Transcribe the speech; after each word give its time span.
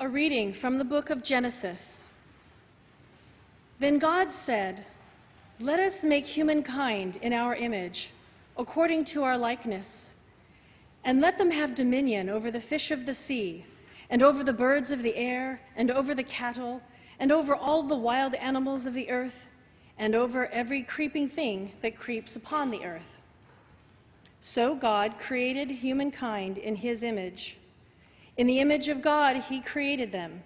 A 0.00 0.08
reading 0.08 0.52
from 0.52 0.78
the 0.78 0.84
book 0.84 1.10
of 1.10 1.24
Genesis. 1.24 2.04
Then 3.80 3.98
God 3.98 4.30
said, 4.30 4.84
Let 5.58 5.80
us 5.80 6.04
make 6.04 6.24
humankind 6.24 7.16
in 7.20 7.32
our 7.32 7.56
image, 7.56 8.10
according 8.56 9.06
to 9.06 9.24
our 9.24 9.36
likeness, 9.36 10.12
and 11.02 11.20
let 11.20 11.36
them 11.36 11.50
have 11.50 11.74
dominion 11.74 12.28
over 12.28 12.52
the 12.52 12.60
fish 12.60 12.92
of 12.92 13.06
the 13.06 13.12
sea, 13.12 13.64
and 14.08 14.22
over 14.22 14.44
the 14.44 14.52
birds 14.52 14.92
of 14.92 15.02
the 15.02 15.16
air, 15.16 15.60
and 15.74 15.90
over 15.90 16.14
the 16.14 16.22
cattle, 16.22 16.80
and 17.18 17.32
over 17.32 17.56
all 17.56 17.82
the 17.82 17.96
wild 17.96 18.36
animals 18.36 18.86
of 18.86 18.94
the 18.94 19.10
earth, 19.10 19.46
and 19.98 20.14
over 20.14 20.46
every 20.50 20.84
creeping 20.84 21.28
thing 21.28 21.72
that 21.82 21.98
creeps 21.98 22.36
upon 22.36 22.70
the 22.70 22.84
earth. 22.84 23.16
So 24.40 24.76
God 24.76 25.18
created 25.18 25.68
humankind 25.70 26.56
in 26.56 26.76
his 26.76 27.02
image. 27.02 27.56
In 28.38 28.46
the 28.46 28.60
image 28.60 28.88
of 28.88 29.02
God, 29.02 29.36
he 29.36 29.60
created 29.60 30.12
them. 30.12 30.42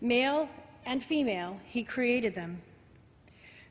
Male 0.00 0.50
and 0.84 1.02
female, 1.02 1.60
he 1.64 1.84
created 1.84 2.34
them. 2.34 2.60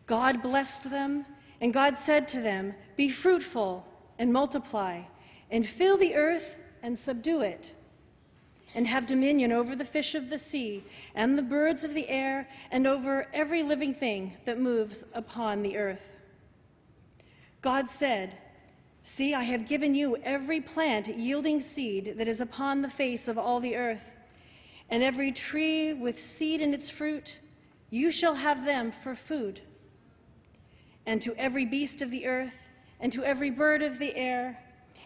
God 0.05 0.41
blessed 0.41 0.89
them, 0.89 1.25
and 1.59 1.73
God 1.73 1.97
said 1.97 2.29
to 2.29 2.41
them, 2.41 2.73
Be 2.95 3.09
fruitful 3.09 3.85
and 4.17 4.31
multiply, 4.31 5.01
and 5.51 5.67
fill 5.67 5.97
the 5.97 6.15
earth 6.15 6.55
and 6.81 6.97
subdue 6.97 7.41
it, 7.41 7.75
and 8.73 8.87
have 8.87 9.05
dominion 9.05 9.51
over 9.51 9.75
the 9.75 9.83
fish 9.83 10.15
of 10.15 10.29
the 10.29 10.37
sea, 10.37 10.85
and 11.13 11.37
the 11.37 11.41
birds 11.41 11.83
of 11.83 11.93
the 11.93 12.07
air, 12.07 12.47
and 12.71 12.87
over 12.87 13.27
every 13.33 13.63
living 13.63 13.93
thing 13.93 14.37
that 14.45 14.59
moves 14.59 15.03
upon 15.13 15.61
the 15.61 15.75
earth. 15.75 16.13
God 17.61 17.89
said, 17.89 18.37
See, 19.09 19.33
I 19.33 19.43
have 19.43 19.69
given 19.69 19.95
you 19.95 20.17
every 20.17 20.59
plant 20.59 21.07
yielding 21.07 21.61
seed 21.61 22.15
that 22.17 22.27
is 22.27 22.41
upon 22.41 22.81
the 22.81 22.89
face 22.89 23.29
of 23.29 23.37
all 23.37 23.61
the 23.61 23.77
earth, 23.77 24.11
and 24.89 25.01
every 25.01 25.31
tree 25.31 25.93
with 25.93 26.21
seed 26.21 26.59
in 26.59 26.73
its 26.73 26.89
fruit, 26.89 27.39
you 27.89 28.11
shall 28.11 28.35
have 28.35 28.65
them 28.65 28.91
for 28.91 29.15
food. 29.15 29.61
And 31.05 31.21
to 31.21 31.33
every 31.37 31.65
beast 31.65 32.01
of 32.01 32.11
the 32.11 32.27
earth, 32.27 32.67
and 32.99 33.13
to 33.13 33.23
every 33.23 33.49
bird 33.49 33.81
of 33.81 33.97
the 33.97 34.13
air, 34.13 34.61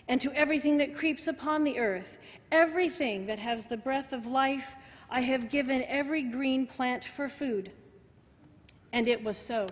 and 0.07 0.19
to 0.19 0.33
everything 0.33 0.77
that 0.77 0.97
creeps 0.97 1.27
upon 1.27 1.63
the 1.63 1.77
earth, 1.77 2.17
everything 2.51 3.27
that 3.27 3.37
has 3.37 3.67
the 3.67 3.77
breath 3.77 4.13
of 4.13 4.25
life, 4.25 4.75
I 5.11 5.21
have 5.21 5.47
given 5.47 5.83
every 5.83 6.23
green 6.23 6.65
plant 6.65 7.05
for 7.05 7.29
food. 7.29 7.71
And 8.91 9.07
it 9.07 9.23
was 9.23 9.37
so. 9.37 9.67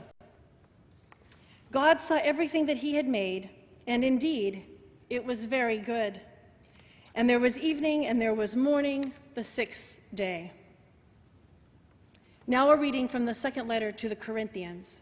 God 1.71 1.99
saw 1.99 2.19
everything 2.21 2.67
that 2.67 2.77
he 2.77 2.93
had 2.93 3.07
made 3.07 3.49
and 3.89 4.03
indeed, 4.03 4.61
it 5.09 5.25
was 5.25 5.45
very 5.45 5.79
good. 5.79 6.21
And 7.15 7.27
there 7.27 7.39
was 7.39 7.57
evening 7.57 8.05
and 8.05 8.21
there 8.21 8.35
was 8.35 8.55
morning, 8.55 9.13
the 9.33 9.43
sixth 9.43 9.99
day. 10.13 10.51
Now, 12.45 12.69
a 12.69 12.77
reading 12.77 13.07
from 13.07 13.25
the 13.25 13.33
second 13.33 13.67
letter 13.67 13.91
to 13.91 14.07
the 14.07 14.15
Corinthians. 14.15 15.01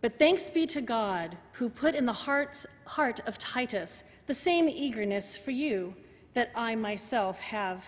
But 0.00 0.20
thanks 0.20 0.50
be 0.50 0.64
to 0.68 0.80
God, 0.80 1.36
who 1.54 1.68
put 1.68 1.96
in 1.96 2.06
the 2.06 2.12
heart's, 2.12 2.64
heart 2.84 3.18
of 3.26 3.38
Titus 3.38 4.04
the 4.26 4.34
same 4.34 4.68
eagerness 4.68 5.36
for 5.36 5.50
you 5.50 5.96
that 6.34 6.52
I 6.54 6.76
myself 6.76 7.40
have. 7.40 7.84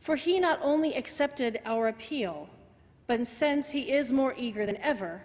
For 0.00 0.16
he 0.16 0.38
not 0.38 0.60
only 0.62 0.94
accepted 0.94 1.60
our 1.64 1.88
appeal, 1.88 2.50
but 3.06 3.26
since 3.26 3.70
he 3.70 3.90
is 3.90 4.12
more 4.12 4.34
eager 4.36 4.66
than 4.66 4.76
ever, 4.78 5.22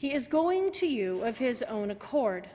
he 0.00 0.14
is 0.14 0.26
going 0.26 0.72
to 0.72 0.86
you 0.86 1.22
of 1.24 1.36
his 1.36 1.62
own 1.64 1.90
accord. 1.90 2.48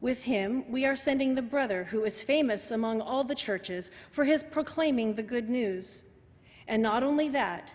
With 0.00 0.22
him, 0.22 0.62
we 0.70 0.86
are 0.86 0.94
sending 0.94 1.34
the 1.34 1.42
brother 1.42 1.82
who 1.82 2.04
is 2.04 2.22
famous 2.22 2.70
among 2.70 3.00
all 3.00 3.24
the 3.24 3.34
churches 3.34 3.90
for 4.12 4.22
his 4.22 4.44
proclaiming 4.44 5.12
the 5.14 5.24
good 5.24 5.50
news. 5.50 6.04
And 6.68 6.80
not 6.80 7.02
only 7.02 7.28
that, 7.30 7.74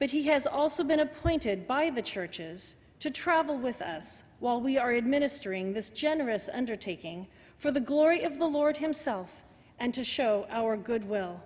but 0.00 0.10
he 0.10 0.24
has 0.24 0.48
also 0.48 0.82
been 0.82 0.98
appointed 0.98 1.68
by 1.68 1.90
the 1.90 2.02
churches 2.02 2.74
to 2.98 3.08
travel 3.08 3.56
with 3.56 3.80
us 3.80 4.24
while 4.40 4.60
we 4.60 4.76
are 4.78 4.92
administering 4.92 5.72
this 5.72 5.88
generous 5.88 6.48
undertaking 6.52 7.28
for 7.56 7.70
the 7.70 7.78
glory 7.78 8.24
of 8.24 8.40
the 8.40 8.48
Lord 8.48 8.78
himself 8.78 9.44
and 9.78 9.94
to 9.94 10.02
show 10.02 10.44
our 10.50 10.76
goodwill. 10.76 11.40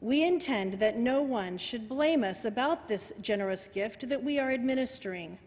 We 0.00 0.22
intend 0.22 0.74
that 0.74 0.96
no 0.96 1.22
one 1.22 1.58
should 1.58 1.88
blame 1.88 2.22
us 2.22 2.44
about 2.44 2.86
this 2.86 3.12
generous 3.20 3.66
gift 3.66 4.08
that 4.08 4.22
we 4.22 4.38
are 4.38 4.52
administering, 4.52 5.38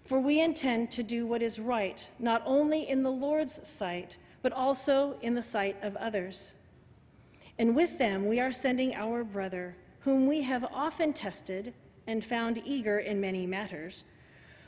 for 0.00 0.20
we 0.20 0.40
intend 0.40 0.90
to 0.92 1.02
do 1.02 1.26
what 1.26 1.42
is 1.42 1.58
right, 1.58 2.08
not 2.18 2.42
only 2.46 2.88
in 2.88 3.02
the 3.02 3.10
Lord's 3.10 3.68
sight, 3.68 4.16
but 4.40 4.52
also 4.52 5.16
in 5.20 5.34
the 5.34 5.42
sight 5.42 5.76
of 5.82 5.96
others. 5.96 6.54
And 7.58 7.76
with 7.76 7.98
them 7.98 8.26
we 8.26 8.40
are 8.40 8.52
sending 8.52 8.94
our 8.94 9.22
brother, 9.22 9.76
whom 10.00 10.26
we 10.26 10.40
have 10.42 10.64
often 10.72 11.12
tested 11.12 11.74
and 12.06 12.24
found 12.24 12.62
eager 12.64 13.00
in 13.00 13.20
many 13.20 13.46
matters, 13.46 14.04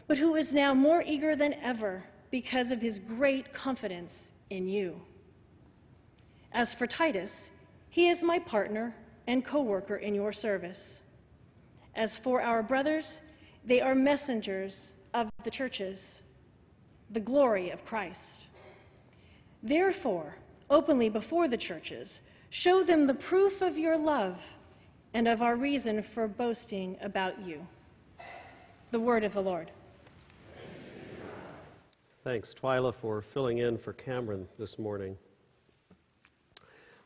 but 0.07 0.19
who 0.19 0.35
is 0.35 0.53
now 0.53 0.75
more 0.75 1.03
eager 1.07 1.35
than 1.35 1.55
ever 1.55 2.05
because 2.31 2.71
of 2.71 2.83
his 2.83 2.99
great 2.99 3.55
confidence 3.55 4.33
in 4.51 4.69
you. 4.69 5.01
As 6.53 6.75
for 6.75 6.87
Titus, 6.87 7.51
he 7.89 8.11
is 8.11 8.23
my 8.23 8.39
partner 8.39 8.95
and 9.27 9.45
co 9.45 9.61
worker 9.61 9.97
in 9.97 10.15
your 10.15 10.33
service. 10.33 11.01
As 11.95 12.19
for 12.19 12.41
our 12.41 12.63
brothers, 12.63 13.21
they 13.65 13.81
are 13.81 13.95
messengers 13.95 14.95
of 15.15 15.31
the 15.45 15.51
churches, 15.51 16.23
the 17.11 17.21
glory 17.21 17.71
of 17.71 17.85
Christ. 17.85 18.47
Therefore, 19.63 20.37
openly 20.71 21.09
before 21.09 21.47
the 21.47 21.57
churches, 21.57 22.21
show 22.51 22.83
them 22.83 23.07
the 23.07 23.15
proof 23.15 23.63
of 23.63 23.79
your 23.79 23.97
love 23.97 24.57
and 25.15 25.29
of 25.29 25.43
our 25.43 25.55
reason 25.55 26.03
for 26.03 26.27
boasting 26.27 26.97
about 27.01 27.45
you. 27.45 27.67
The 28.91 29.01
word 29.01 29.25
of 29.25 29.35
the 29.35 29.43
Lord. 29.43 29.71
Thanks, 32.25 32.55
Twyla, 32.55 32.95
for 32.95 33.21
filling 33.21 33.59
in 33.59 33.77
for 33.77 33.93
Cameron 33.93 34.49
this 34.59 34.79
morning. 34.79 35.17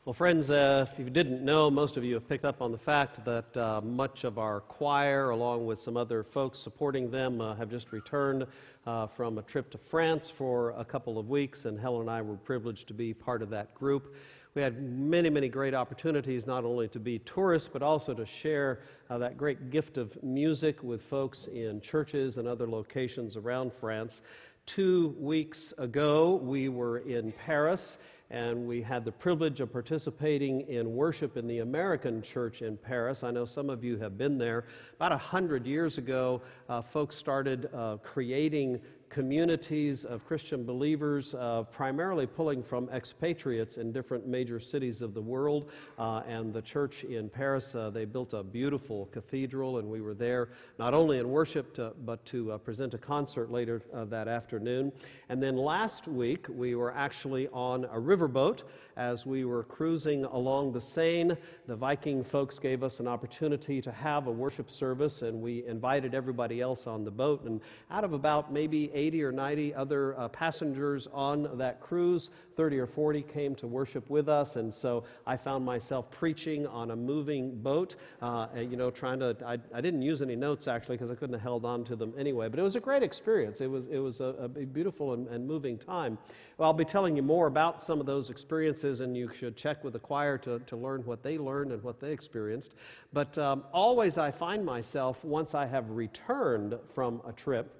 Well, 0.07 0.13
friends, 0.13 0.49
uh, 0.49 0.87
if 0.89 0.97
you 0.97 1.09
didn't 1.09 1.43
know, 1.43 1.69
most 1.69 1.97
of 1.97 2.03
you 2.05 2.13
have 2.13 2.29
picked 2.29 2.45
up 2.45 2.61
on 2.61 2.71
the 2.71 2.77
fact 2.77 3.25
that 3.25 3.57
uh, 3.57 3.81
much 3.81 4.23
of 4.23 4.37
our 4.37 4.61
choir, 4.61 5.31
along 5.31 5.65
with 5.65 5.79
some 5.79 5.97
other 5.97 6.23
folks 6.23 6.59
supporting 6.59 7.11
them, 7.11 7.41
uh, 7.41 7.55
have 7.55 7.69
just 7.69 7.91
returned 7.91 8.47
uh, 8.85 9.07
from 9.07 9.37
a 9.37 9.41
trip 9.41 9.69
to 9.71 9.77
France 9.77 10.29
for 10.29 10.69
a 10.77 10.85
couple 10.85 11.19
of 11.19 11.27
weeks, 11.27 11.65
and 11.65 11.77
Helen 11.77 12.03
and 12.03 12.09
I 12.09 12.21
were 12.21 12.37
privileged 12.37 12.87
to 12.87 12.93
be 12.93 13.13
part 13.13 13.41
of 13.41 13.49
that 13.49 13.75
group. 13.75 14.15
We 14.55 14.61
had 14.61 14.81
many, 14.81 15.29
many 15.29 15.49
great 15.49 15.73
opportunities 15.73 16.47
not 16.47 16.63
only 16.63 16.87
to 16.87 17.01
be 17.01 17.19
tourists, 17.19 17.67
but 17.67 17.83
also 17.83 18.13
to 18.13 18.25
share 18.25 18.79
uh, 19.09 19.17
that 19.17 19.37
great 19.37 19.71
gift 19.71 19.97
of 19.97 20.23
music 20.23 20.83
with 20.83 21.01
folks 21.01 21.47
in 21.47 21.81
churches 21.81 22.37
and 22.37 22.47
other 22.47 22.65
locations 22.65 23.35
around 23.35 23.73
France. 23.73 24.21
Two 24.65 25.15
weeks 25.19 25.73
ago, 25.77 26.35
we 26.35 26.69
were 26.69 26.99
in 26.99 27.33
Paris 27.33 27.97
and 28.29 28.67
we 28.67 28.81
had 28.81 29.05
the 29.05 29.11
privilege 29.11 29.61
of 29.61 29.71
participating 29.71 30.61
in 30.67 30.93
worship 30.93 31.37
in 31.37 31.47
the 31.47 31.59
American 31.59 32.21
church 32.21 32.61
in 32.61 32.75
Paris. 32.75 33.23
I 33.23 33.31
know 33.31 33.45
some 33.45 33.69
of 33.69 33.83
you 33.83 33.97
have 33.99 34.17
been 34.17 34.37
there. 34.37 34.65
About 34.95 35.13
a 35.13 35.17
hundred 35.17 35.65
years 35.65 35.97
ago, 35.97 36.41
uh, 36.67 36.81
folks 36.81 37.15
started 37.15 37.69
uh, 37.73 37.97
creating 38.03 38.81
communities 39.09 40.05
of 40.05 40.25
Christian 40.25 40.65
believers, 40.65 41.33
uh, 41.33 41.63
primarily 41.71 42.27
pulling 42.27 42.61
from 42.61 42.89
expatriates 42.89 43.77
in 43.77 43.91
different 43.91 44.27
major 44.27 44.59
cities 44.59 45.01
of 45.01 45.13
the 45.13 45.21
world. 45.21 45.69
Uh, 45.97 46.21
and 46.27 46.53
the 46.53 46.61
church 46.61 47.03
in 47.03 47.29
Paris, 47.29 47.73
uh, 47.75 47.89
they 47.89 48.05
built 48.05 48.33
a 48.33 48.43
beautiful 48.43 49.07
cathedral, 49.11 49.79
and 49.79 49.87
we 49.87 50.01
were 50.01 50.13
there 50.13 50.49
not 50.77 50.93
only 50.93 51.19
in 51.19 51.29
worship, 51.29 51.73
to, 51.75 51.93
but 52.05 52.23
to 52.25 52.51
uh, 52.51 52.57
present 52.57 52.93
a 52.93 52.97
concert 52.97 53.51
later 53.51 53.81
uh, 53.93 54.05
that 54.05 54.27
afternoon. 54.27 54.91
And 55.29 55.41
then 55.41 55.55
last 55.55 56.07
week, 56.07 56.47
we 56.49 56.75
were 56.75 56.93
actually 56.93 57.47
on 57.49 57.85
a 57.85 57.99
riverboat 57.99 58.63
as 58.95 59.25
we 59.25 59.45
were 59.45 59.63
cruising 59.63 60.25
along 60.25 60.73
the 60.73 60.81
Seine. 60.81 61.37
The 61.67 61.75
Viking 61.75 62.23
folks 62.23 62.59
gave 62.59 62.83
us 62.83 62.99
an 62.99 63.07
opportunity 63.07 63.81
to 63.81 63.91
have 63.91 64.27
a 64.27 64.31
worship 64.31 64.69
service, 64.69 65.21
and 65.21 65.41
we 65.41 65.65
invited 65.65 66.15
everybody 66.15 66.61
else 66.61 66.87
on 66.87 67.03
the 67.03 67.11
boat. 67.11 67.43
And 67.45 67.61
out 67.91 68.03
of 68.03 68.13
about 68.13 68.51
maybe 68.51 68.91
80 68.97 69.23
or 69.23 69.31
90 69.31 69.75
other 69.75 70.19
uh, 70.19 70.27
passengers 70.27 71.07
on 71.13 71.57
that 71.57 71.79
cruise. 71.79 72.31
30 72.55 72.79
or 72.79 72.87
40 72.87 73.21
came 73.21 73.53
to 73.55 73.67
worship 73.67 74.09
with 74.09 74.27
us, 74.27 74.55
and 74.55 74.73
so 74.73 75.03
I 75.27 75.37
found 75.37 75.63
myself 75.63 76.09
preaching 76.09 76.65
on 76.65 76.89
a 76.89 76.95
moving 76.95 77.55
boat. 77.61 77.95
Uh, 78.19 78.47
you 78.57 78.75
know, 78.75 78.89
trying 78.89 79.19
to, 79.19 79.37
I, 79.45 79.59
I, 79.73 79.81
didn't 79.81 80.01
use 80.01 80.23
any 80.23 80.35
notes 80.35 80.67
actually 80.67 80.97
because 80.97 81.11
I 81.11 81.15
couldn't 81.15 81.33
have 81.33 81.43
held 81.43 81.65
on 81.65 81.83
to 81.85 81.95
them 81.95 82.13
anyway, 82.17 82.49
but 82.49 82.59
it 82.59 82.63
was 82.63 82.75
a 82.75 82.79
great 82.79 83.03
experience. 83.03 83.61
It 83.61 83.69
was, 83.69 83.85
it 83.85 83.99
was 83.99 84.19
a, 84.21 84.35
a 84.43 84.47
beautiful 84.47 85.13
and, 85.13 85.27
and, 85.27 85.47
moving 85.47 85.77
time. 85.77 86.17
Well, 86.57 86.67
I'll 86.67 86.73
be 86.73 86.83
telling 86.83 87.15
you 87.15 87.21
more 87.21 87.45
about 87.45 87.83
some 87.83 87.99
of 87.99 88.07
those 88.07 88.31
experiences, 88.31 89.01
and 89.01 89.15
you 89.15 89.31
should 89.31 89.55
check 89.55 89.83
with 89.83 89.93
the 89.93 89.99
choir 89.99 90.39
to, 90.39 90.57
to 90.59 90.75
learn 90.75 91.05
what 91.05 91.21
they 91.21 91.37
learned 91.37 91.71
and 91.71 91.83
what 91.83 91.99
they 91.99 92.11
experienced. 92.11 92.73
But 93.13 93.37
um, 93.37 93.63
always 93.71 94.17
I 94.17 94.31
find 94.31 94.65
myself, 94.65 95.23
once 95.23 95.53
I 95.53 95.67
have 95.67 95.91
returned 95.91 96.75
from 96.95 97.21
a 97.27 97.31
trip, 97.31 97.71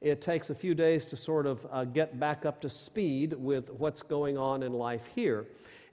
it 0.00 0.22
takes 0.22 0.48
a 0.50 0.54
few 0.54 0.74
days 0.74 1.06
to 1.06 1.16
sort 1.16 1.46
of 1.46 1.66
uh, 1.70 1.84
get 1.84 2.18
back 2.18 2.46
up 2.46 2.60
to 2.62 2.68
speed 2.68 3.34
with 3.34 3.70
what's 3.70 4.02
going 4.02 4.38
on 4.38 4.62
in 4.62 4.72
life 4.72 5.06
here. 5.14 5.46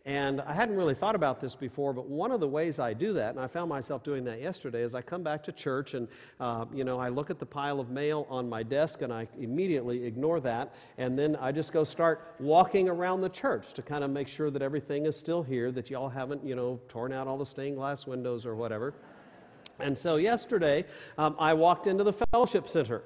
And 0.05 0.39
I 0.39 0.53
hadn't 0.53 0.77
really 0.77 0.95
thought 0.95 1.15
about 1.15 1.41
this 1.41 1.53
before, 1.53 1.91
but 1.91 2.07
one 2.07 2.31
of 2.31 2.39
the 2.39 2.47
ways 2.47 2.79
I 2.79 2.93
do 2.93 3.11
that, 3.15 3.31
and 3.31 3.39
I 3.41 3.47
found 3.47 3.67
myself 3.67 4.05
doing 4.05 4.23
that 4.23 4.39
yesterday, 4.39 4.81
is 4.81 4.95
I 4.95 5.01
come 5.01 5.21
back 5.21 5.43
to 5.43 5.51
church 5.51 5.95
and, 5.95 6.07
uh, 6.39 6.63
you 6.73 6.85
know, 6.85 6.97
I 6.97 7.09
look 7.09 7.29
at 7.29 7.39
the 7.39 7.45
pile 7.45 7.81
of 7.81 7.89
mail 7.89 8.25
on 8.29 8.47
my 8.47 8.63
desk 8.63 9.01
and 9.01 9.11
I 9.11 9.27
immediately 9.37 10.05
ignore 10.05 10.39
that. 10.39 10.73
And 10.97 11.19
then 11.19 11.35
I 11.35 11.51
just 11.51 11.73
go 11.73 11.83
start 11.83 12.35
walking 12.39 12.87
around 12.87 13.19
the 13.19 13.27
church 13.27 13.73
to 13.73 13.81
kind 13.81 14.01
of 14.01 14.09
make 14.09 14.29
sure 14.29 14.49
that 14.49 14.61
everything 14.61 15.05
is 15.05 15.17
still 15.17 15.43
here, 15.43 15.73
that 15.73 15.89
y'all 15.89 16.07
haven't, 16.07 16.45
you 16.45 16.55
know, 16.55 16.79
torn 16.87 17.11
out 17.11 17.27
all 17.27 17.37
the 17.37 17.45
stained 17.45 17.75
glass 17.75 18.07
windows 18.07 18.45
or 18.45 18.55
whatever. 18.55 18.93
And 19.77 19.97
so 19.97 20.15
yesterday, 20.15 20.85
um, 21.17 21.35
I 21.37 21.53
walked 21.53 21.85
into 21.85 22.05
the 22.05 22.13
fellowship 22.13 22.69
center. 22.69 23.03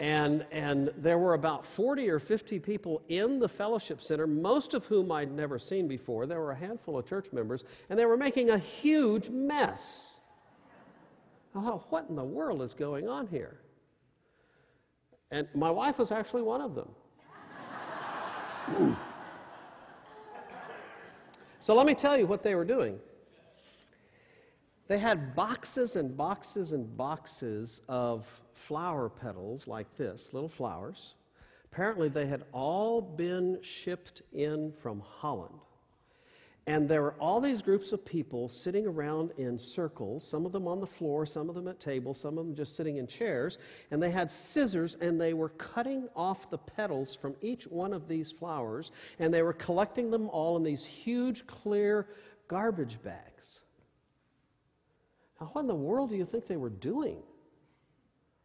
And, 0.00 0.46
and 0.50 0.90
there 0.96 1.18
were 1.18 1.34
about 1.34 1.66
40 1.66 2.08
or 2.08 2.18
50 2.18 2.58
people 2.58 3.02
in 3.10 3.38
the 3.38 3.48
fellowship 3.48 4.02
center, 4.02 4.26
most 4.26 4.72
of 4.72 4.86
whom 4.86 5.12
I'd 5.12 5.30
never 5.30 5.58
seen 5.58 5.86
before. 5.86 6.24
There 6.24 6.40
were 6.40 6.52
a 6.52 6.56
handful 6.56 6.98
of 6.98 7.04
church 7.04 7.26
members, 7.32 7.64
and 7.90 7.98
they 7.98 8.06
were 8.06 8.16
making 8.16 8.48
a 8.48 8.56
huge 8.56 9.28
mess. 9.28 10.22
Thought, 11.52 11.84
what 11.90 12.06
in 12.08 12.16
the 12.16 12.24
world 12.24 12.62
is 12.62 12.72
going 12.72 13.08
on 13.08 13.26
here? 13.26 13.60
And 15.30 15.46
my 15.54 15.70
wife 15.70 15.98
was 15.98 16.10
actually 16.10 16.42
one 16.42 16.62
of 16.62 16.74
them. 16.74 16.88
so 21.60 21.74
let 21.74 21.84
me 21.84 21.94
tell 21.94 22.16
you 22.16 22.26
what 22.26 22.42
they 22.42 22.54
were 22.54 22.64
doing. 22.64 22.98
They 24.88 24.98
had 24.98 25.36
boxes 25.36 25.96
and 25.96 26.16
boxes 26.16 26.72
and 26.72 26.96
boxes 26.96 27.82
of 27.86 28.26
flower 28.66 29.08
petals 29.08 29.66
like 29.66 29.96
this, 29.96 30.32
little 30.32 30.48
flowers. 30.48 31.14
Apparently, 31.72 32.08
they 32.08 32.26
had 32.26 32.44
all 32.52 33.00
been 33.00 33.58
shipped 33.62 34.22
in 34.32 34.72
from 34.82 35.00
Holland. 35.00 35.54
And 36.66 36.88
there 36.88 37.02
were 37.02 37.14
all 37.14 37.40
these 37.40 37.62
groups 37.62 37.90
of 37.92 38.04
people 38.04 38.48
sitting 38.48 38.86
around 38.86 39.32
in 39.38 39.58
circles, 39.58 40.22
some 40.28 40.44
of 40.46 40.52
them 40.52 40.68
on 40.68 40.78
the 40.78 40.86
floor, 40.86 41.26
some 41.26 41.48
of 41.48 41.54
them 41.54 41.66
at 41.68 41.80
tables, 41.80 42.20
some 42.20 42.38
of 42.38 42.46
them 42.46 42.54
just 42.54 42.76
sitting 42.76 42.98
in 42.98 43.06
chairs. 43.06 43.58
And 43.90 44.02
they 44.02 44.10
had 44.10 44.30
scissors 44.30 44.96
and 45.00 45.20
they 45.20 45.32
were 45.32 45.48
cutting 45.48 46.08
off 46.14 46.50
the 46.50 46.58
petals 46.58 47.14
from 47.14 47.34
each 47.40 47.66
one 47.66 47.92
of 47.92 48.08
these 48.08 48.30
flowers. 48.30 48.92
And 49.18 49.32
they 49.32 49.42
were 49.42 49.54
collecting 49.54 50.10
them 50.10 50.28
all 50.28 50.56
in 50.56 50.62
these 50.62 50.84
huge, 50.84 51.46
clear 51.46 52.08
garbage 52.46 53.02
bags. 53.02 53.60
Now, 55.40 55.50
what 55.52 55.62
in 55.62 55.66
the 55.66 55.74
world 55.74 56.10
do 56.10 56.16
you 56.16 56.26
think 56.26 56.46
they 56.46 56.56
were 56.56 56.70
doing? 56.70 57.16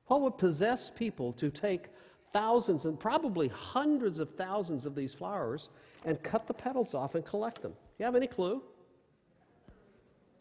What 0.07 0.21
would 0.21 0.37
possess 0.37 0.89
people 0.89 1.33
to 1.33 1.49
take 1.49 1.85
thousands 2.31 2.85
and 2.85 2.99
probably 2.99 3.47
hundreds 3.47 4.19
of 4.19 4.35
thousands 4.35 4.85
of 4.85 4.95
these 4.95 5.13
flowers 5.13 5.69
and 6.05 6.21
cut 6.21 6.47
the 6.47 6.53
petals 6.53 6.93
off 6.93 7.15
and 7.15 7.25
collect 7.25 7.61
them? 7.61 7.73
You 7.97 8.05
have 8.05 8.15
any 8.15 8.27
clue? 8.27 8.61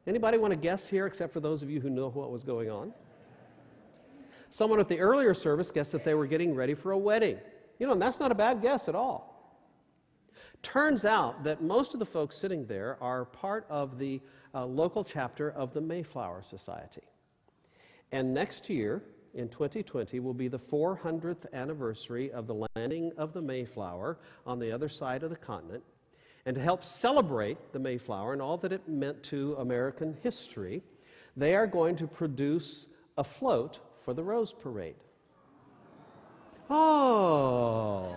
Anybody 0.06 0.36
want 0.36 0.52
to 0.52 0.58
guess 0.58 0.86
here 0.86 1.06
except 1.06 1.32
for 1.32 1.40
those 1.40 1.62
of 1.62 1.70
you 1.70 1.80
who 1.80 1.88
know 1.88 2.10
what 2.10 2.30
was 2.30 2.44
going 2.44 2.70
on? 2.70 2.92
Someone 4.50 4.78
at 4.78 4.88
the 4.88 5.00
earlier 5.00 5.34
service 5.34 5.70
guessed 5.70 5.92
that 5.92 6.04
they 6.04 6.14
were 6.14 6.26
getting 6.26 6.54
ready 6.54 6.74
for 6.74 6.92
a 6.92 6.98
wedding. 6.98 7.38
You 7.78 7.86
know, 7.86 7.94
and 7.94 8.02
that's 8.02 8.20
not 8.20 8.30
a 8.30 8.34
bad 8.34 8.60
guess 8.60 8.88
at 8.88 8.94
all. 8.94 9.34
Turns 10.62 11.04
out 11.04 11.42
that 11.44 11.62
most 11.62 11.92
of 11.92 12.00
the 12.00 12.06
folks 12.06 12.36
sitting 12.36 12.66
there 12.66 12.96
are 13.00 13.24
part 13.24 13.66
of 13.68 13.98
the 13.98 14.20
uh, 14.54 14.64
local 14.64 15.04
chapter 15.04 15.50
of 15.50 15.74
the 15.74 15.80
Mayflower 15.80 16.42
Society. 16.42 17.02
And 18.12 18.32
next 18.32 18.70
year, 18.70 19.02
in 19.34 19.48
2020 19.48 20.20
will 20.20 20.34
be 20.34 20.48
the 20.48 20.58
400th 20.58 21.52
anniversary 21.52 22.30
of 22.30 22.46
the 22.46 22.66
landing 22.76 23.12
of 23.16 23.32
the 23.32 23.42
Mayflower 23.42 24.18
on 24.46 24.58
the 24.58 24.70
other 24.72 24.88
side 24.88 25.22
of 25.22 25.30
the 25.30 25.36
continent. 25.36 25.82
And 26.46 26.54
to 26.54 26.62
help 26.62 26.84
celebrate 26.84 27.72
the 27.72 27.78
Mayflower 27.78 28.32
and 28.32 28.42
all 28.42 28.56
that 28.58 28.72
it 28.72 28.88
meant 28.88 29.22
to 29.24 29.56
American 29.58 30.16
history, 30.22 30.82
they 31.36 31.54
are 31.54 31.66
going 31.66 31.96
to 31.96 32.06
produce 32.06 32.86
a 33.16 33.24
float 33.24 33.80
for 34.04 34.14
the 34.14 34.22
Rose 34.22 34.52
Parade. 34.52 34.96
Oh, 36.70 38.16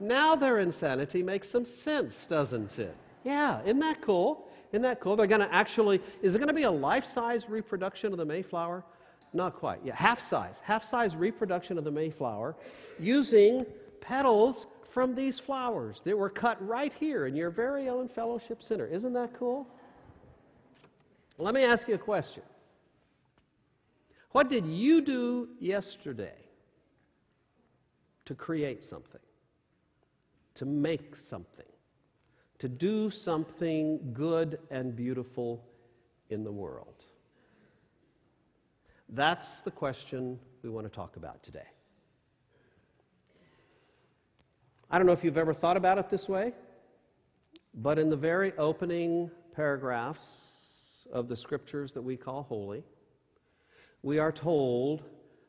now 0.00 0.36
their 0.36 0.58
insanity 0.58 1.22
makes 1.22 1.48
some 1.48 1.64
sense, 1.64 2.26
doesn't 2.26 2.78
it? 2.78 2.96
Yeah, 3.24 3.62
isn't 3.62 3.80
that 3.80 4.02
cool? 4.02 4.48
Isn't 4.72 4.82
that 4.82 5.00
cool? 5.00 5.16
They're 5.16 5.26
going 5.26 5.40
to 5.42 5.54
actually, 5.54 6.00
is 6.22 6.34
it 6.34 6.38
going 6.38 6.48
to 6.48 6.54
be 6.54 6.62
a 6.62 6.70
life 6.70 7.04
size 7.04 7.48
reproduction 7.48 8.12
of 8.12 8.18
the 8.18 8.24
Mayflower? 8.24 8.84
Not 9.32 9.54
quite. 9.54 9.80
Yeah, 9.84 9.96
half 9.96 10.20
size. 10.20 10.60
Half 10.62 10.84
size 10.84 11.16
reproduction 11.16 11.78
of 11.78 11.84
the 11.84 11.90
Mayflower 11.90 12.54
using 12.98 13.64
petals 14.00 14.66
from 14.88 15.14
these 15.14 15.38
flowers 15.38 16.02
that 16.02 16.16
were 16.16 16.28
cut 16.28 16.64
right 16.66 16.92
here 16.92 17.26
in 17.26 17.34
your 17.34 17.48
very 17.50 17.88
own 17.88 18.08
fellowship 18.08 18.62
center. 18.62 18.86
Isn't 18.86 19.14
that 19.14 19.32
cool? 19.38 19.66
Let 21.38 21.54
me 21.54 21.64
ask 21.64 21.88
you 21.88 21.94
a 21.94 21.98
question. 21.98 22.42
What 24.32 24.48
did 24.48 24.66
you 24.66 25.00
do 25.00 25.48
yesterday 25.60 26.36
to 28.26 28.34
create 28.34 28.82
something, 28.82 29.20
to 30.54 30.64
make 30.66 31.16
something, 31.16 31.66
to 32.58 32.68
do 32.68 33.10
something 33.10 34.12
good 34.12 34.58
and 34.70 34.94
beautiful 34.94 35.64
in 36.28 36.44
the 36.44 36.52
world? 36.52 37.04
That's 39.14 39.60
the 39.60 39.70
question 39.70 40.38
we 40.62 40.70
want 40.70 40.86
to 40.86 40.92
talk 40.92 41.16
about 41.16 41.42
today. 41.42 41.66
I 44.90 44.96
don't 44.96 45.06
know 45.06 45.12
if 45.12 45.22
you've 45.22 45.36
ever 45.36 45.52
thought 45.52 45.76
about 45.76 45.98
it 45.98 46.08
this 46.08 46.30
way, 46.30 46.54
but 47.74 47.98
in 47.98 48.08
the 48.08 48.16
very 48.16 48.54
opening 48.56 49.30
paragraphs 49.54 51.06
of 51.12 51.28
the 51.28 51.36
scriptures 51.36 51.92
that 51.92 52.00
we 52.00 52.16
call 52.16 52.44
holy, 52.44 52.84
we 54.02 54.18
are 54.18 54.32
told 54.32 55.02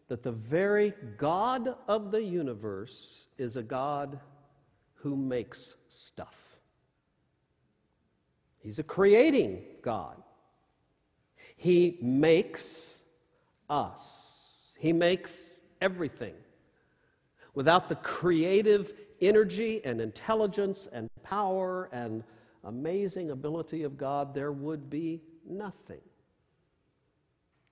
that 0.09 0.23
the 0.23 0.31
very 0.33 0.93
God 1.17 1.75
of 1.87 2.11
the 2.11 2.21
universe 2.21 3.27
is 3.37 3.55
a 3.55 3.63
God 3.63 4.19
who 4.95 5.15
makes 5.15 5.75
stuff. 5.89 6.57
He's 8.59 8.79
a 8.79 8.83
creating 8.83 9.61
God. 9.81 10.21
He 11.55 11.97
makes 12.01 12.99
us. 13.69 14.01
He 14.77 14.93
makes 14.93 15.61
everything. 15.81 16.33
Without 17.53 17.89
the 17.89 17.95
creative 17.95 18.93
energy 19.21 19.81
and 19.85 20.01
intelligence 20.01 20.87
and 20.91 21.09
power 21.23 21.89
and 21.91 22.23
amazing 22.63 23.31
ability 23.31 23.83
of 23.83 23.97
God, 23.97 24.33
there 24.33 24.51
would 24.51 24.89
be 24.89 25.21
nothing. 25.47 26.01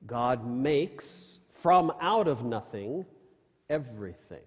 God 0.05 0.45
makes 0.45 1.39
from 1.49 1.91
out 2.01 2.27
of 2.27 2.43
nothing 2.43 3.05
everything. 3.69 4.41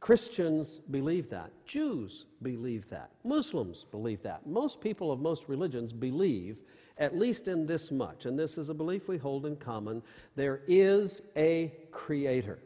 Christians 0.00 0.80
believe 0.90 1.30
that. 1.30 1.50
Jews 1.64 2.26
believe 2.42 2.88
that. 2.90 3.10
Muslims 3.24 3.86
believe 3.90 4.22
that. 4.22 4.46
Most 4.46 4.80
people 4.80 5.10
of 5.10 5.18
most 5.18 5.48
religions 5.48 5.94
believe 5.94 6.58
at 6.98 7.18
least 7.18 7.48
in 7.48 7.66
this 7.66 7.90
much, 7.90 8.24
and 8.24 8.38
this 8.38 8.56
is 8.56 8.68
a 8.68 8.74
belief 8.74 9.08
we 9.08 9.18
hold 9.18 9.46
in 9.46 9.56
common 9.56 10.02
there 10.36 10.60
is 10.68 11.22
a 11.36 11.72
creator. 11.90 12.58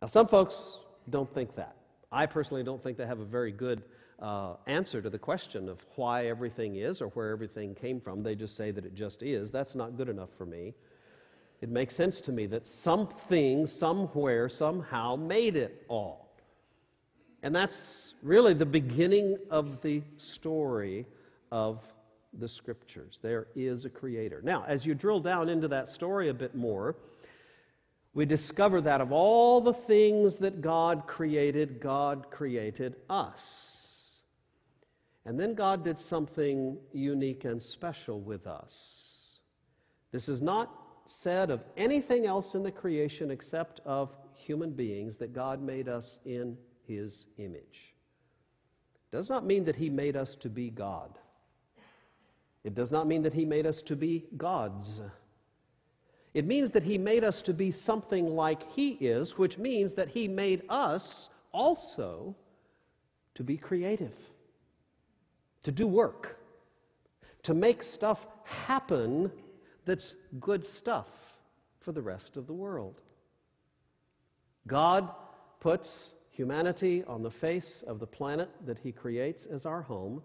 Now, 0.00 0.08
some 0.08 0.26
folks 0.26 0.84
don't 1.08 1.32
think 1.32 1.54
that. 1.56 1.76
I 2.12 2.26
personally 2.26 2.62
don't 2.62 2.82
think 2.82 2.96
they 2.96 3.06
have 3.06 3.20
a 3.20 3.24
very 3.24 3.52
good 3.52 3.82
uh, 4.20 4.54
answer 4.66 5.00
to 5.00 5.08
the 5.08 5.18
question 5.18 5.68
of 5.68 5.78
why 5.96 6.26
everything 6.26 6.76
is 6.76 7.00
or 7.00 7.08
where 7.08 7.30
everything 7.30 7.74
came 7.74 8.00
from. 8.00 8.22
They 8.22 8.34
just 8.34 8.56
say 8.56 8.70
that 8.70 8.84
it 8.84 8.94
just 8.94 9.22
is. 9.22 9.50
That's 9.50 9.74
not 9.74 9.96
good 9.96 10.08
enough 10.08 10.30
for 10.36 10.46
me. 10.46 10.74
It 11.60 11.68
makes 11.68 11.94
sense 11.94 12.20
to 12.22 12.32
me 12.32 12.46
that 12.46 12.66
something, 12.66 13.66
somewhere, 13.66 14.48
somehow 14.48 15.16
made 15.16 15.56
it 15.56 15.84
all. 15.88 16.30
And 17.42 17.54
that's 17.54 18.14
really 18.22 18.54
the 18.54 18.66
beginning 18.66 19.38
of 19.50 19.80
the 19.82 20.02
story 20.16 21.06
of 21.50 21.80
the 22.32 22.48
scriptures. 22.48 23.18
There 23.22 23.48
is 23.54 23.84
a 23.84 23.90
creator. 23.90 24.40
Now, 24.42 24.64
as 24.66 24.86
you 24.86 24.94
drill 24.94 25.20
down 25.20 25.48
into 25.48 25.68
that 25.68 25.88
story 25.88 26.28
a 26.28 26.34
bit 26.34 26.54
more, 26.54 26.96
we 28.14 28.24
discover 28.24 28.80
that 28.82 29.00
of 29.00 29.12
all 29.12 29.60
the 29.60 29.72
things 29.72 30.38
that 30.38 30.60
God 30.60 31.06
created, 31.06 31.80
God 31.80 32.30
created 32.30 32.96
us. 33.08 33.66
And 35.24 35.38
then 35.38 35.54
God 35.54 35.84
did 35.84 35.98
something 35.98 36.78
unique 36.92 37.44
and 37.44 37.62
special 37.62 38.20
with 38.20 38.46
us. 38.46 39.38
This 40.12 40.28
is 40.28 40.40
not 40.40 40.70
said 41.06 41.50
of 41.50 41.62
anything 41.76 42.26
else 42.26 42.54
in 42.54 42.62
the 42.62 42.70
creation 42.70 43.30
except 43.30 43.80
of 43.84 44.16
human 44.34 44.70
beings 44.70 45.16
that 45.18 45.32
God 45.32 45.62
made 45.62 45.88
us 45.88 46.18
in 46.24 46.56
his 46.86 47.26
image. 47.38 47.94
Does 49.12 49.28
not 49.28 49.44
mean 49.44 49.64
that 49.64 49.76
he 49.76 49.90
made 49.90 50.16
us 50.16 50.36
to 50.36 50.48
be 50.48 50.70
God. 50.70 51.18
It 52.64 52.74
does 52.74 52.92
not 52.92 53.06
mean 53.06 53.22
that 53.22 53.34
He 53.34 53.44
made 53.44 53.66
us 53.66 53.82
to 53.82 53.96
be 53.96 54.26
gods. 54.36 55.00
It 56.34 56.46
means 56.46 56.70
that 56.72 56.82
He 56.82 56.98
made 56.98 57.24
us 57.24 57.42
to 57.42 57.54
be 57.54 57.70
something 57.70 58.26
like 58.26 58.70
He 58.72 58.90
is, 58.90 59.38
which 59.38 59.58
means 59.58 59.94
that 59.94 60.08
He 60.08 60.28
made 60.28 60.62
us 60.68 61.30
also 61.52 62.36
to 63.34 63.42
be 63.42 63.56
creative, 63.56 64.14
to 65.62 65.72
do 65.72 65.86
work, 65.86 66.38
to 67.42 67.54
make 67.54 67.82
stuff 67.82 68.26
happen 68.44 69.32
that's 69.86 70.14
good 70.38 70.64
stuff 70.64 71.08
for 71.80 71.92
the 71.92 72.02
rest 72.02 72.36
of 72.36 72.46
the 72.46 72.52
world. 72.52 73.00
God 74.66 75.10
puts 75.58 76.14
humanity 76.30 77.02
on 77.06 77.22
the 77.22 77.30
face 77.30 77.82
of 77.86 77.98
the 77.98 78.06
planet 78.06 78.50
that 78.66 78.78
He 78.78 78.92
creates 78.92 79.46
as 79.46 79.66
our 79.66 79.82
home, 79.82 80.22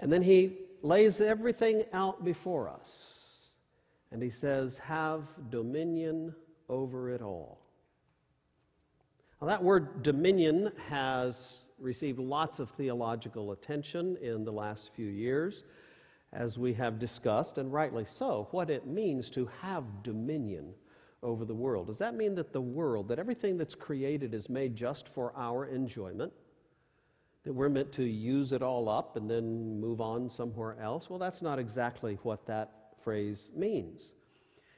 and 0.00 0.12
then 0.12 0.22
He 0.22 0.58
lays 0.84 1.20
everything 1.20 1.82
out 1.92 2.24
before 2.24 2.68
us. 2.68 2.98
And 4.12 4.22
He 4.22 4.30
says, 4.30 4.78
Have 4.78 5.22
dominion 5.50 6.34
over 6.68 7.10
it 7.10 7.22
all. 7.22 7.58
Now, 9.40 9.48
that 9.48 9.62
word 9.62 10.02
dominion 10.02 10.70
has 10.88 11.64
received 11.78 12.18
lots 12.18 12.60
of 12.60 12.70
theological 12.70 13.52
attention 13.52 14.16
in 14.22 14.44
the 14.44 14.52
last 14.52 14.90
few 14.94 15.08
years, 15.08 15.64
as 16.32 16.58
we 16.58 16.72
have 16.74 16.98
discussed, 16.98 17.58
and 17.58 17.72
rightly 17.72 18.04
so, 18.04 18.48
what 18.52 18.70
it 18.70 18.86
means 18.86 19.30
to 19.30 19.48
have 19.60 19.84
dominion 20.02 20.72
over 21.22 21.44
the 21.44 21.54
world. 21.54 21.86
Does 21.86 21.98
that 21.98 22.14
mean 22.14 22.34
that 22.34 22.52
the 22.52 22.60
world, 22.60 23.08
that 23.08 23.18
everything 23.18 23.56
that's 23.56 23.74
created 23.74 24.34
is 24.34 24.48
made 24.48 24.76
just 24.76 25.08
for 25.08 25.32
our 25.36 25.66
enjoyment? 25.66 26.32
That 27.44 27.52
we're 27.52 27.68
meant 27.68 27.92
to 27.92 28.04
use 28.04 28.52
it 28.52 28.62
all 28.62 28.88
up 28.88 29.16
and 29.16 29.30
then 29.30 29.80
move 29.80 30.00
on 30.00 30.30
somewhere 30.30 30.76
else? 30.80 31.10
Well, 31.10 31.18
that's 31.18 31.42
not 31.42 31.58
exactly 31.58 32.18
what 32.22 32.46
that 32.46 32.94
phrase 33.02 33.50
means. 33.54 34.12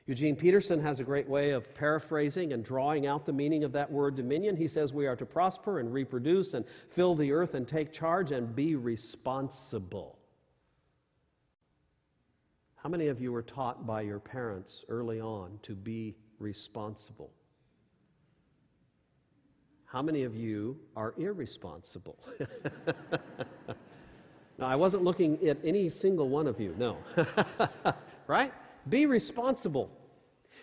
Eugene 0.06 0.37
Peterson 0.37 0.80
has 0.82 1.00
a 1.00 1.04
great 1.04 1.28
way 1.28 1.50
of 1.50 1.75
paraphrasing 1.75 2.52
and 2.52 2.64
drawing 2.64 3.06
out 3.06 3.26
the 3.26 3.32
meaning 3.32 3.64
of 3.64 3.73
that 3.73 3.90
word 3.90 4.14
dominion. 4.14 4.56
He 4.56 4.68
says 4.68 4.92
we 4.92 5.06
are 5.06 5.16
to 5.16 5.26
prosper 5.26 5.80
and 5.80 5.92
reproduce 5.92 6.54
and 6.54 6.64
fill 6.90 7.16
the 7.16 7.32
earth 7.32 7.54
and 7.54 7.66
take 7.66 7.92
charge 7.92 8.30
and 8.30 8.54
be 8.54 8.76
responsible. 8.76 10.18
How 12.76 12.88
many 12.88 13.08
of 13.08 13.20
you 13.20 13.32
were 13.32 13.42
taught 13.42 13.85
by 13.85 14.02
your 14.02 14.20
parents 14.20 14.85
early 14.88 15.20
on 15.20 15.58
to 15.62 15.75
be 15.75 16.14
responsible? 16.38 17.32
How 19.86 20.02
many 20.02 20.24
of 20.24 20.34
you 20.34 20.78
are 20.96 21.14
irresponsible? 21.16 22.18
now, 24.58 24.66
I 24.66 24.74
wasn't 24.74 25.04
looking 25.04 25.46
at 25.46 25.58
any 25.64 25.88
single 25.88 26.28
one 26.28 26.46
of 26.46 26.60
you, 26.60 26.74
no. 26.76 26.98
right? 28.26 28.52
Be 28.88 29.06
responsible. 29.06 29.90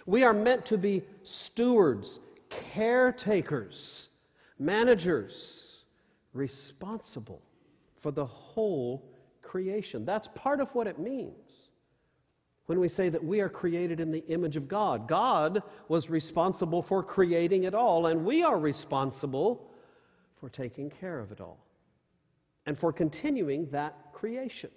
We 0.06 0.24
are 0.24 0.34
meant 0.34 0.66
to 0.68 0.78
be 0.78 1.04
stewards, 1.24 2.20
caretakers, 2.50 4.10
managers, 4.60 5.86
responsible 6.34 7.42
for 7.96 8.12
the 8.12 8.26
whole 8.26 9.10
creation. 9.42 10.04
That's 10.04 10.28
part 10.36 10.60
of 10.60 10.74
what 10.76 10.88
it 10.88 11.00
means 11.00 11.63
when 12.66 12.80
we 12.80 12.88
say 12.88 13.10
that 13.10 13.24
we 13.24 13.42
are 13.42 13.50
created 13.50 14.00
in 14.00 14.12
the 14.12 14.26
image 14.28 14.56
of 14.56 14.68
God. 14.68 15.08
God 15.08 15.64
was 15.88 16.10
responsible 16.10 16.82
for 16.82 17.04
creating 17.04 17.64
it 17.64 17.74
all, 17.74 18.06
and 18.08 18.26
we 18.26 18.44
are 18.44 18.58
responsible 18.58 19.70
for 20.40 20.50
taking 20.50 20.90
care 20.90 21.20
of 21.20 21.32
it 21.32 21.42
all 21.42 21.60
and 22.66 22.78
for 22.78 22.94
continuing 22.94 23.70
that 23.72 24.14
creation. 24.14 24.70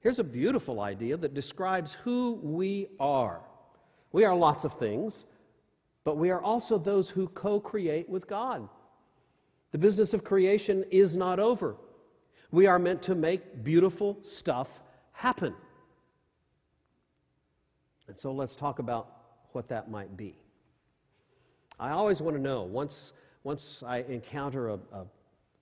Here's 0.00 0.18
a 0.18 0.24
beautiful 0.24 0.80
idea 0.80 1.16
that 1.18 1.34
describes 1.34 1.92
who 1.92 2.40
we 2.42 2.88
are. 2.98 3.42
We 4.12 4.24
are 4.24 4.34
lots 4.34 4.64
of 4.64 4.72
things, 4.74 5.26
but 6.04 6.16
we 6.16 6.30
are 6.30 6.40
also 6.40 6.78
those 6.78 7.10
who 7.10 7.28
co 7.28 7.60
create 7.60 8.08
with 8.08 8.26
God. 8.26 8.66
The 9.72 9.78
business 9.78 10.14
of 10.14 10.24
creation 10.24 10.84
is 10.90 11.16
not 11.16 11.38
over. 11.38 11.76
We 12.50 12.66
are 12.66 12.78
meant 12.78 13.02
to 13.02 13.14
make 13.14 13.62
beautiful 13.62 14.18
stuff 14.22 14.80
happen. 15.12 15.54
And 18.10 18.18
so 18.18 18.32
let's 18.32 18.56
talk 18.56 18.80
about 18.80 19.08
what 19.52 19.68
that 19.68 19.88
might 19.88 20.16
be. 20.16 20.34
I 21.78 21.90
always 21.90 22.20
want 22.20 22.36
to 22.36 22.42
know, 22.42 22.64
once, 22.64 23.12
once 23.44 23.84
I 23.86 23.98
encounter 23.98 24.70
a, 24.70 24.74
a 24.92 25.06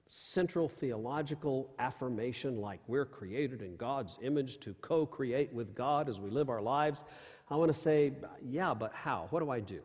central 0.06 0.66
theological 0.66 1.70
affirmation 1.78 2.58
like 2.58 2.80
we're 2.86 3.04
created 3.04 3.60
in 3.60 3.76
God's 3.76 4.16
image 4.22 4.60
to 4.60 4.72
co 4.80 5.04
create 5.04 5.52
with 5.52 5.74
God 5.74 6.08
as 6.08 6.22
we 6.22 6.30
live 6.30 6.48
our 6.48 6.62
lives, 6.62 7.04
I 7.50 7.56
want 7.56 7.70
to 7.70 7.78
say, 7.78 8.14
yeah, 8.42 8.72
but 8.72 8.94
how? 8.94 9.26
What 9.28 9.40
do 9.40 9.50
I 9.50 9.60
do? 9.60 9.82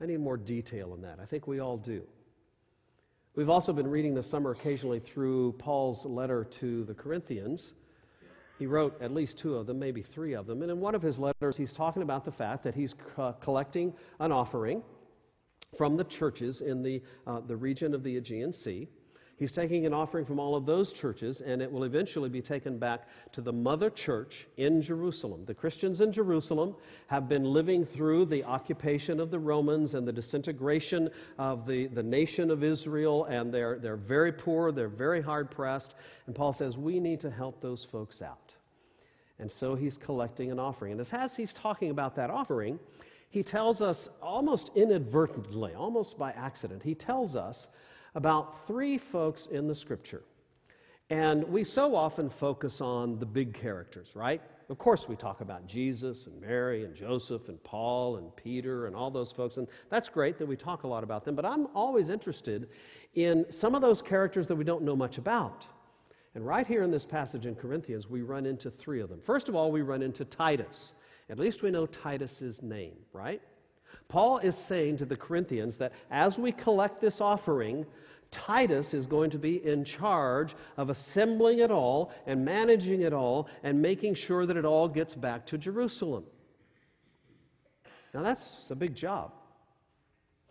I 0.00 0.06
need 0.06 0.18
more 0.18 0.36
detail 0.36 0.94
in 0.94 1.02
that. 1.02 1.20
I 1.22 1.26
think 1.26 1.46
we 1.46 1.60
all 1.60 1.76
do. 1.76 2.02
We've 3.36 3.50
also 3.50 3.72
been 3.72 3.86
reading 3.88 4.14
this 4.14 4.28
summer 4.28 4.50
occasionally 4.50 4.98
through 4.98 5.52
Paul's 5.52 6.04
letter 6.04 6.42
to 6.42 6.82
the 6.82 6.94
Corinthians. 6.94 7.72
He 8.62 8.66
wrote 8.68 9.02
at 9.02 9.12
least 9.12 9.38
two 9.38 9.56
of 9.56 9.66
them, 9.66 9.80
maybe 9.80 10.02
three 10.02 10.34
of 10.34 10.46
them. 10.46 10.62
And 10.62 10.70
in 10.70 10.78
one 10.78 10.94
of 10.94 11.02
his 11.02 11.18
letters, 11.18 11.56
he's 11.56 11.72
talking 11.72 12.00
about 12.00 12.24
the 12.24 12.30
fact 12.30 12.62
that 12.62 12.76
he's 12.76 12.94
co- 12.94 13.32
collecting 13.40 13.92
an 14.20 14.30
offering 14.30 14.84
from 15.76 15.96
the 15.96 16.04
churches 16.04 16.60
in 16.60 16.80
the, 16.80 17.02
uh, 17.26 17.40
the 17.40 17.56
region 17.56 17.92
of 17.92 18.04
the 18.04 18.16
Aegean 18.18 18.52
Sea. 18.52 18.88
He's 19.36 19.50
taking 19.50 19.86
an 19.86 19.94
offering 19.94 20.24
from 20.24 20.38
all 20.38 20.54
of 20.54 20.66
those 20.66 20.92
churches, 20.92 21.40
and 21.40 21.60
it 21.60 21.70
will 21.70 21.84
eventually 21.84 22.28
be 22.28 22.42
taken 22.42 22.78
back 22.78 23.08
to 23.32 23.40
the 23.40 23.52
mother 23.52 23.90
church 23.90 24.46
in 24.56 24.80
Jerusalem. 24.80 25.44
The 25.46 25.54
Christians 25.54 26.00
in 26.00 26.12
Jerusalem 26.12 26.76
have 27.08 27.28
been 27.28 27.44
living 27.44 27.84
through 27.84 28.26
the 28.26 28.44
occupation 28.44 29.18
of 29.18 29.30
the 29.30 29.38
Romans 29.38 29.94
and 29.94 30.06
the 30.06 30.12
disintegration 30.12 31.10
of 31.38 31.66
the, 31.66 31.86
the 31.86 32.02
nation 32.02 32.50
of 32.50 32.62
Israel, 32.62 33.24
and 33.24 33.52
they're, 33.52 33.78
they're 33.78 33.96
very 33.96 34.32
poor, 34.32 34.70
they're 34.70 34.88
very 34.88 35.22
hard 35.22 35.50
pressed. 35.50 35.94
And 36.26 36.34
Paul 36.36 36.52
says, 36.52 36.76
We 36.76 37.00
need 37.00 37.20
to 37.20 37.30
help 37.30 37.60
those 37.60 37.84
folks 37.84 38.22
out. 38.22 38.54
And 39.38 39.50
so 39.50 39.74
he's 39.74 39.96
collecting 39.96 40.52
an 40.52 40.60
offering. 40.60 40.92
And 40.92 41.12
as 41.12 41.36
he's 41.36 41.52
talking 41.52 41.90
about 41.90 42.14
that 42.14 42.30
offering, 42.30 42.78
he 43.28 43.42
tells 43.42 43.80
us 43.80 44.08
almost 44.22 44.70
inadvertently, 44.76 45.74
almost 45.74 46.18
by 46.18 46.32
accident, 46.32 46.82
he 46.82 46.94
tells 46.94 47.34
us 47.34 47.66
about 48.14 48.66
three 48.66 48.98
folks 48.98 49.46
in 49.46 49.66
the 49.66 49.74
scripture. 49.74 50.22
And 51.10 51.44
we 51.44 51.64
so 51.64 51.94
often 51.94 52.30
focus 52.30 52.80
on 52.80 53.18
the 53.18 53.26
big 53.26 53.52
characters, 53.54 54.10
right? 54.14 54.40
Of 54.70 54.78
course, 54.78 55.08
we 55.08 55.16
talk 55.16 55.42
about 55.42 55.66
Jesus 55.66 56.26
and 56.26 56.40
Mary 56.40 56.84
and 56.84 56.94
Joseph 56.94 57.48
and 57.48 57.62
Paul 57.62 58.16
and 58.16 58.34
Peter 58.34 58.86
and 58.86 58.96
all 58.96 59.10
those 59.10 59.30
folks, 59.30 59.58
and 59.58 59.68
that's 59.90 60.08
great 60.08 60.38
that 60.38 60.46
we 60.46 60.56
talk 60.56 60.84
a 60.84 60.86
lot 60.86 61.04
about 61.04 61.24
them, 61.24 61.34
but 61.34 61.44
I'm 61.44 61.66
always 61.74 62.08
interested 62.08 62.68
in 63.14 63.44
some 63.50 63.74
of 63.74 63.82
those 63.82 64.00
characters 64.00 64.46
that 64.46 64.56
we 64.56 64.64
don't 64.64 64.82
know 64.82 64.96
much 64.96 65.18
about. 65.18 65.66
And 66.34 66.46
right 66.46 66.66
here 66.66 66.82
in 66.82 66.90
this 66.90 67.04
passage 67.04 67.44
in 67.44 67.54
Corinthians, 67.54 68.08
we 68.08 68.22
run 68.22 68.46
into 68.46 68.70
three 68.70 69.00
of 69.00 69.10
them. 69.10 69.20
First 69.20 69.50
of 69.50 69.54
all, 69.54 69.70
we 69.70 69.82
run 69.82 70.00
into 70.00 70.24
Titus. 70.24 70.94
At 71.28 71.38
least 71.38 71.62
we 71.62 71.70
know 71.70 71.84
Titus's 71.84 72.62
name, 72.62 72.96
right? 73.12 73.42
Paul 74.08 74.38
is 74.38 74.56
saying 74.56 74.98
to 74.98 75.04
the 75.04 75.16
Corinthians 75.16 75.78
that 75.78 75.92
as 76.10 76.38
we 76.38 76.52
collect 76.52 77.00
this 77.00 77.20
offering, 77.20 77.86
Titus 78.30 78.94
is 78.94 79.06
going 79.06 79.30
to 79.30 79.38
be 79.38 79.64
in 79.64 79.84
charge 79.84 80.54
of 80.76 80.90
assembling 80.90 81.58
it 81.58 81.70
all 81.70 82.12
and 82.26 82.44
managing 82.44 83.02
it 83.02 83.12
all 83.12 83.48
and 83.62 83.80
making 83.80 84.14
sure 84.14 84.46
that 84.46 84.56
it 84.56 84.64
all 84.64 84.88
gets 84.88 85.14
back 85.14 85.46
to 85.46 85.58
Jerusalem. 85.58 86.24
Now, 88.14 88.22
that's 88.22 88.70
a 88.70 88.74
big 88.74 88.94
job. 88.94 89.32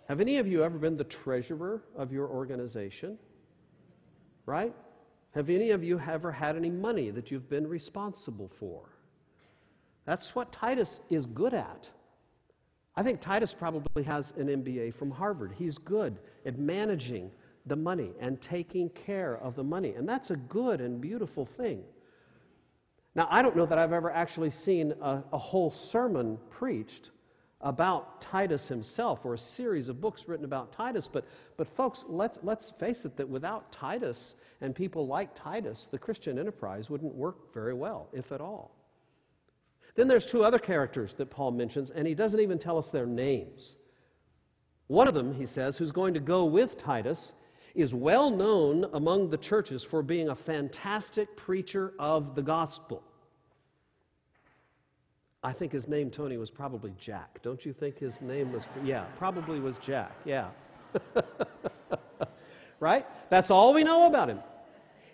Have 0.08 0.22
any 0.22 0.38
of 0.38 0.48
you 0.48 0.64
ever 0.64 0.78
been 0.78 0.98
the 0.98 1.04
treasurer 1.04 1.84
of 1.96 2.12
your 2.12 2.28
organization? 2.28 3.18
Right? 4.46 4.74
Have 5.34 5.50
any 5.50 5.70
of 5.70 5.84
you 5.84 6.00
ever 6.00 6.32
had 6.32 6.56
any 6.56 6.70
money 6.70 7.10
that 7.12 7.32
you've 7.32 7.50
been 7.50 7.68
responsible 7.68 8.50
for? 8.50 8.90
That's 10.06 10.36
what 10.36 10.52
Titus 10.52 11.00
is 11.10 11.26
good 11.26 11.54
at. 11.54 11.90
I 12.96 13.04
think 13.04 13.22
Titus 13.22 13.54
probably 13.54 14.04
has 14.04 14.32
an 14.38 14.48
MBA 14.48 14.94
from 14.94 15.12
Harvard. 15.12 15.54
He's 15.58 15.78
good 15.78 16.20
at 16.46 16.60
managing 16.60 17.32
the 17.66 17.76
money 17.76 18.12
and 18.20 18.42
taking 18.42 18.90
care 18.90 19.38
of 19.38 19.56
the 19.56 19.64
money. 19.64 19.94
And 19.96 20.08
that's 20.08 20.32
a 20.32 20.36
good 20.36 20.82
and 20.82 21.00
beautiful 21.00 21.46
thing. 21.46 21.84
Now, 23.16 23.28
I 23.30 23.42
don't 23.42 23.56
know 23.56 23.66
that 23.66 23.78
I've 23.78 23.94
ever 23.94 24.12
actually 24.12 24.52
seen 24.52 24.94
a, 25.02 25.24
a, 25.34 25.38
whole 25.38 25.70
sermon 25.70 26.38
preached 26.50 27.12
about 27.60 28.22
Titus 28.22 28.68
himself 28.68 29.26
or 29.26 29.34
a 29.34 29.38
series 29.38 29.90
of 29.90 30.00
books 30.00 30.28
written 30.28 30.46
about 30.46 30.72
Titus, 30.72 31.08
but, 31.12 31.28
but 31.58 31.68
folks, 31.68 32.06
let's, 32.08 32.40
let's 32.42 32.72
face 32.72 33.04
it 33.06 33.18
that 33.18 33.28
without 33.28 33.72
Titus 33.72 34.36
and 34.62 34.74
people 34.74 35.08
like 35.08 35.36
Titus, 35.36 35.88
the 35.92 35.98
Christian 35.98 36.40
enterprise 36.40 36.90
wouldn't 36.90 37.14
work 37.14 37.54
very 37.54 37.74
well, 37.74 38.08
if 38.14 38.32
at 38.32 38.40
all. 38.40 38.81
Then 39.96 40.08
there's 40.08 40.26
two 40.26 40.44
other 40.44 40.60
characters 40.60 41.16
that 41.16 41.30
Paul 41.30 41.52
mentions, 41.52 41.90
and 41.90 42.08
he 42.08 42.14
doesn't 42.14 42.40
even 42.40 42.58
tell 42.58 42.78
us 42.78 42.92
their 42.92 43.06
names. 43.06 43.76
One 44.88 45.08
of 45.08 45.14
them, 45.14 45.34
he 45.34 45.46
says, 45.46 45.78
who's 45.78 45.92
going 45.92 46.14
to 46.14 46.20
go 46.20 46.46
with 46.46 46.78
Titus, 46.78 47.34
is 47.74 47.94
well 47.94 48.30
known 48.30 48.86
among 48.94 49.30
the 49.30 49.38
churches 49.38 49.84
for 49.84 50.02
being 50.02 50.30
a 50.30 50.36
fantastic 50.36 51.36
preacher 51.38 51.94
of 52.00 52.36
the 52.36 52.42
gospel. 52.42 53.04
I 55.44 55.54
think 55.54 55.72
his 55.72 55.88
name, 55.88 56.12
Tony, 56.12 56.38
was 56.38 56.52
probably 56.52 56.94
Jack. 57.00 57.42
Don't 57.42 57.66
you 57.66 57.74
think 57.74 57.98
his 57.98 58.22
name 58.22 58.52
was? 58.52 58.66
Yeah, 58.84 59.06
probably 59.18 59.60
was 59.60 59.78
Jack. 59.80 60.12
Yeah. 60.24 60.50
right? 62.80 63.08
That's 63.30 63.50
all 63.50 63.74
we 63.74 63.84
know 63.84 64.08
about 64.08 64.30
him. 64.30 64.40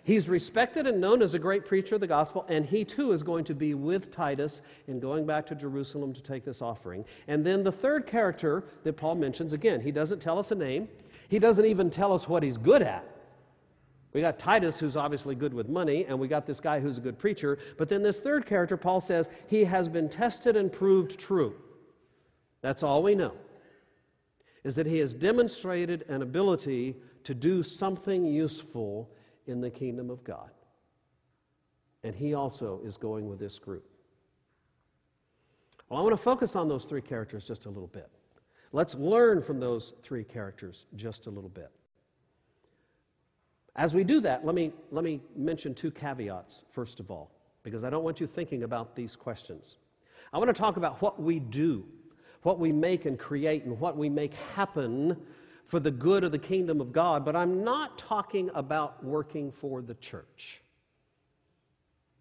He's 0.08 0.26
respected 0.26 0.86
and 0.86 1.02
known 1.02 1.20
as 1.20 1.34
a 1.34 1.38
great 1.38 1.66
preacher 1.66 1.96
of 1.96 2.00
the 2.00 2.06
gospel, 2.06 2.46
and 2.48 2.64
he 2.64 2.82
too 2.82 3.12
is 3.12 3.22
going 3.22 3.44
to 3.44 3.54
be 3.54 3.74
with 3.74 4.10
Titus 4.10 4.62
in 4.86 5.00
going 5.00 5.26
back 5.26 5.44
to 5.48 5.54
Jerusalem 5.54 6.14
to 6.14 6.22
take 6.22 6.46
this 6.46 6.62
offering. 6.62 7.04
And 7.26 7.44
then 7.44 7.62
the 7.62 7.70
third 7.70 8.06
character 8.06 8.64
that 8.84 8.94
Paul 8.94 9.16
mentions, 9.16 9.52
again, 9.52 9.82
he 9.82 9.92
doesn't 9.92 10.20
tell 10.20 10.38
us 10.38 10.50
a 10.50 10.54
name, 10.54 10.88
he 11.28 11.38
doesn't 11.38 11.66
even 11.66 11.90
tell 11.90 12.14
us 12.14 12.26
what 12.26 12.42
he's 12.42 12.56
good 12.56 12.80
at. 12.80 13.04
We 14.14 14.22
got 14.22 14.38
Titus, 14.38 14.80
who's 14.80 14.96
obviously 14.96 15.34
good 15.34 15.52
with 15.52 15.68
money, 15.68 16.06
and 16.06 16.18
we 16.18 16.26
got 16.26 16.46
this 16.46 16.58
guy 16.58 16.80
who's 16.80 16.96
a 16.96 17.02
good 17.02 17.18
preacher. 17.18 17.58
But 17.76 17.90
then 17.90 18.02
this 18.02 18.18
third 18.18 18.46
character, 18.46 18.78
Paul 18.78 19.02
says, 19.02 19.28
he 19.46 19.64
has 19.64 19.90
been 19.90 20.08
tested 20.08 20.56
and 20.56 20.72
proved 20.72 21.20
true. 21.20 21.54
That's 22.62 22.82
all 22.82 23.02
we 23.02 23.14
know, 23.14 23.34
is 24.64 24.74
that 24.76 24.86
he 24.86 25.00
has 25.00 25.12
demonstrated 25.12 26.06
an 26.08 26.22
ability 26.22 26.96
to 27.24 27.34
do 27.34 27.62
something 27.62 28.24
useful 28.24 29.10
in 29.48 29.60
the 29.60 29.70
kingdom 29.70 30.10
of 30.10 30.22
God. 30.24 30.50
And 32.04 32.14
he 32.14 32.34
also 32.34 32.80
is 32.84 32.96
going 32.96 33.28
with 33.28 33.38
this 33.38 33.58
group. 33.58 33.84
Well, 35.88 35.98
I 35.98 36.02
want 36.02 36.12
to 36.12 36.22
focus 36.22 36.54
on 36.54 36.68
those 36.68 36.84
three 36.84 37.00
characters 37.00 37.46
just 37.46 37.66
a 37.66 37.70
little 37.70 37.88
bit. 37.88 38.10
Let's 38.72 38.94
learn 38.94 39.42
from 39.42 39.58
those 39.58 39.94
three 40.02 40.24
characters 40.24 40.86
just 40.94 41.26
a 41.26 41.30
little 41.30 41.48
bit. 41.48 41.70
As 43.74 43.94
we 43.94 44.04
do 44.04 44.20
that, 44.20 44.44
let 44.44 44.54
me, 44.54 44.72
let 44.90 45.04
me 45.04 45.20
mention 45.36 45.74
two 45.74 45.90
caveats, 45.90 46.64
first 46.72 47.00
of 47.00 47.10
all, 47.10 47.30
because 47.62 47.84
I 47.84 47.90
don't 47.90 48.04
want 48.04 48.20
you 48.20 48.26
thinking 48.26 48.64
about 48.64 48.94
these 48.94 49.16
questions. 49.16 49.76
I 50.32 50.38
want 50.38 50.48
to 50.48 50.60
talk 50.60 50.76
about 50.76 51.00
what 51.00 51.22
we 51.22 51.38
do, 51.38 51.84
what 52.42 52.58
we 52.58 52.72
make 52.72 53.06
and 53.06 53.18
create, 53.18 53.64
and 53.64 53.78
what 53.80 53.96
we 53.96 54.08
make 54.08 54.34
happen 54.54 55.16
for 55.68 55.78
the 55.78 55.90
good 55.90 56.24
of 56.24 56.32
the 56.32 56.38
kingdom 56.38 56.80
of 56.80 56.92
God, 56.92 57.26
but 57.26 57.36
I'm 57.36 57.62
not 57.62 57.98
talking 57.98 58.50
about 58.54 59.04
working 59.04 59.52
for 59.52 59.82
the 59.82 59.94
church. 59.94 60.62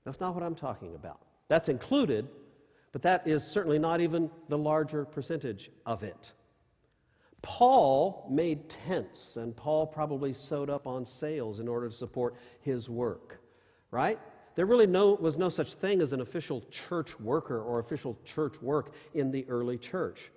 That's 0.04 0.20
not 0.20 0.36
what 0.36 0.44
I'm 0.44 0.54
talking 0.54 0.96
about. 0.96 1.22
That's 1.48 1.70
included, 1.70 2.28
but 2.92 3.02
that 3.04 3.26
is 3.26 3.44
certainly 3.44 3.80
not 3.80 4.02
even 4.02 4.30
the 4.50 4.58
larger 4.58 5.06
percentage 5.06 5.72
of 5.86 6.04
it. 6.04 6.34
Paul 7.42 8.28
made 8.30 8.70
tents, 8.70 9.38
and 9.38 9.56
Paul 9.56 9.88
probably 9.88 10.34
sewed 10.34 10.70
up 10.70 10.86
on 10.86 11.06
sails 11.06 11.62
in 11.62 11.70
order 11.70 11.88
to 11.88 11.96
support 11.96 12.36
his 12.60 12.90
work, 12.90 13.40
right? 13.92 14.20
There 14.56 14.66
really 14.66 14.88
no, 14.88 15.14
was 15.14 15.38
no 15.38 15.48
such 15.48 15.76
thing 15.76 16.02
as 16.02 16.12
an 16.12 16.20
official 16.20 16.66
church 16.70 17.18
worker 17.18 17.62
or 17.62 17.80
official 17.80 18.18
church 18.26 18.62
work 18.62 18.94
in 19.14 19.32
the 19.32 19.46
early 19.48 19.78
church, 19.78 20.32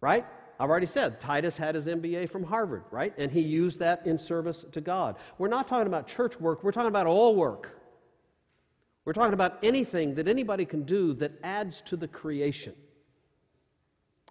right? 0.00 0.26
I've 0.60 0.70
already 0.70 0.86
said 0.86 1.20
Titus 1.20 1.56
had 1.56 1.74
his 1.74 1.86
MBA 1.86 2.30
from 2.30 2.42
Harvard, 2.42 2.82
right? 2.90 3.14
And 3.16 3.30
he 3.30 3.40
used 3.40 3.78
that 3.78 4.06
in 4.06 4.18
service 4.18 4.64
to 4.72 4.80
God. 4.80 5.16
We're 5.38 5.48
not 5.48 5.68
talking 5.68 5.86
about 5.86 6.08
church 6.08 6.40
work, 6.40 6.64
we're 6.64 6.72
talking 6.72 6.88
about 6.88 7.06
all 7.06 7.36
work. 7.36 7.74
We're 9.04 9.14
talking 9.14 9.32
about 9.32 9.58
anything 9.62 10.16
that 10.16 10.28
anybody 10.28 10.66
can 10.66 10.82
do 10.82 11.14
that 11.14 11.32
adds 11.42 11.80
to 11.82 11.96
the 11.96 12.06
creation. 12.06 12.74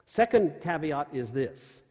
Second 0.05 0.61
caveat 0.61 1.07
is 1.13 1.31
this. 1.31 1.81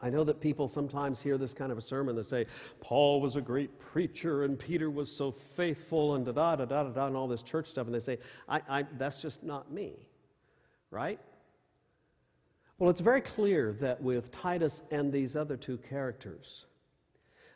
I 0.00 0.10
know 0.10 0.22
that 0.24 0.40
people 0.40 0.68
sometimes 0.68 1.20
hear 1.20 1.38
this 1.38 1.52
kind 1.52 1.72
of 1.72 1.78
a 1.78 1.82
sermon 1.82 2.14
that 2.16 2.26
say, 2.26 2.46
Paul 2.80 3.20
was 3.20 3.36
a 3.36 3.40
great 3.40 3.80
preacher 3.80 4.44
and 4.44 4.58
Peter 4.58 4.90
was 4.90 5.10
so 5.10 5.32
faithful 5.32 6.14
and 6.14 6.24
da 6.24 6.32
da 6.32 6.56
da 6.56 6.64
da 6.64 6.82
da 6.84 7.06
and 7.06 7.16
all 7.16 7.28
this 7.28 7.42
church 7.42 7.68
stuff, 7.68 7.86
and 7.86 7.94
they 7.94 8.00
say, 8.00 8.18
I, 8.48 8.60
I, 8.68 8.82
that's 8.96 9.22
just 9.22 9.42
not 9.42 9.72
me, 9.72 9.94
right? 10.90 11.20
Well, 12.82 12.90
it's 12.90 12.98
very 12.98 13.20
clear 13.20 13.74
that 13.74 14.02
with 14.02 14.32
Titus 14.32 14.82
and 14.90 15.12
these 15.12 15.36
other 15.36 15.56
two 15.56 15.78
characters, 15.88 16.64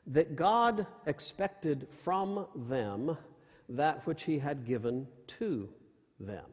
that 0.06 0.36
God 0.36 0.86
expected 1.06 1.88
from 1.90 2.46
them 2.54 3.18
that 3.68 4.06
which 4.06 4.22
He 4.22 4.38
had 4.38 4.64
given 4.64 5.08
to 5.38 5.68
them. 6.20 6.44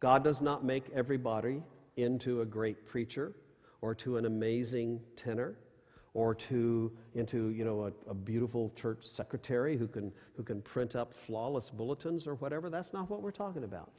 God 0.00 0.24
does 0.24 0.40
not 0.40 0.64
make 0.64 0.86
everybody 0.94 1.62
into 1.98 2.40
a 2.40 2.46
great 2.46 2.86
preacher 2.86 3.34
or 3.82 3.94
to 3.96 4.16
an 4.16 4.24
amazing 4.24 5.02
tenor 5.14 5.58
or 6.14 6.34
to 6.36 6.90
into 7.14 7.50
you 7.50 7.66
know 7.66 7.82
a, 7.82 8.10
a, 8.10 8.14
beautiful 8.14 8.72
church 8.74 9.04
secretary 9.04 9.76
who 9.76 9.86
can 9.86 10.10
who 10.38 10.42
can 10.42 10.62
print 10.62 10.96
up 10.96 11.12
flawless 11.12 11.68
bulletins 11.68 12.26
or 12.26 12.36
whatever 12.36 12.70
that's 12.70 12.94
not 12.94 13.10
what 13.10 13.20
we're 13.20 13.30
talking 13.30 13.64
about 13.64 13.90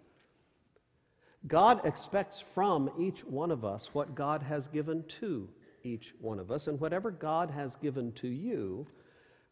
God 1.47 1.85
expects 1.85 2.39
from 2.39 2.89
each 2.99 3.23
one 3.23 3.51
of 3.51 3.63
us 3.63 3.93
what 3.93 4.15
God 4.15 4.43
has 4.43 4.67
given 4.67 5.03
to 5.19 5.47
each 5.83 6.13
one 6.19 6.39
of 6.39 6.51
us. 6.51 6.67
And 6.67 6.79
whatever 6.79 7.11
God 7.11 7.51
has 7.51 7.75
given 7.75 8.11
to 8.13 8.27
you, 8.27 8.87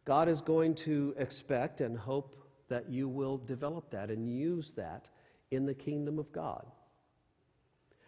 God 0.04 0.28
is 0.28 0.42
going 0.42 0.76
to 0.76 1.16
expect 1.18 1.82
and 1.82 1.98
hope 1.98 2.36
that 2.68 2.90
you 2.90 3.08
will 3.08 3.38
develop 3.38 3.92
that 3.92 4.10
and 4.10 4.30
use 4.30 4.74
that 4.74 5.10
in 5.52 5.66
the 5.66 5.74
kingdom 5.74 6.20
of 6.20 6.32
God. 6.32 6.66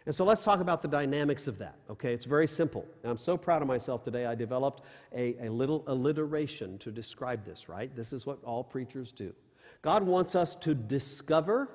And 0.04 0.14
so 0.14 0.24
let's 0.24 0.42
talk 0.42 0.60
about 0.60 0.80
the 0.80 0.88
dynamics 0.88 1.46
of 1.48 1.58
that, 1.58 1.76
okay? 1.90 2.14
It's 2.14 2.24
very 2.24 2.48
simple. 2.48 2.86
And 3.02 3.10
I'm 3.10 3.18
so 3.18 3.36
proud 3.36 3.62
of 3.62 3.68
myself 3.68 4.02
today. 4.02 4.24
I 4.24 4.34
developed 4.34 4.82
a, 5.14 5.36
a 5.46 5.50
little 5.50 5.84
alliteration 5.86 6.78
to 6.78 6.90
describe 6.90 7.44
this, 7.44 7.68
right? 7.68 7.94
This 7.94 8.12
is 8.12 8.24
what 8.24 8.42
all 8.42 8.64
preachers 8.64 9.12
do. 9.12 9.34
God 9.82 10.02
wants 10.02 10.34
us 10.34 10.54
to 10.56 10.74
discover 10.74 11.68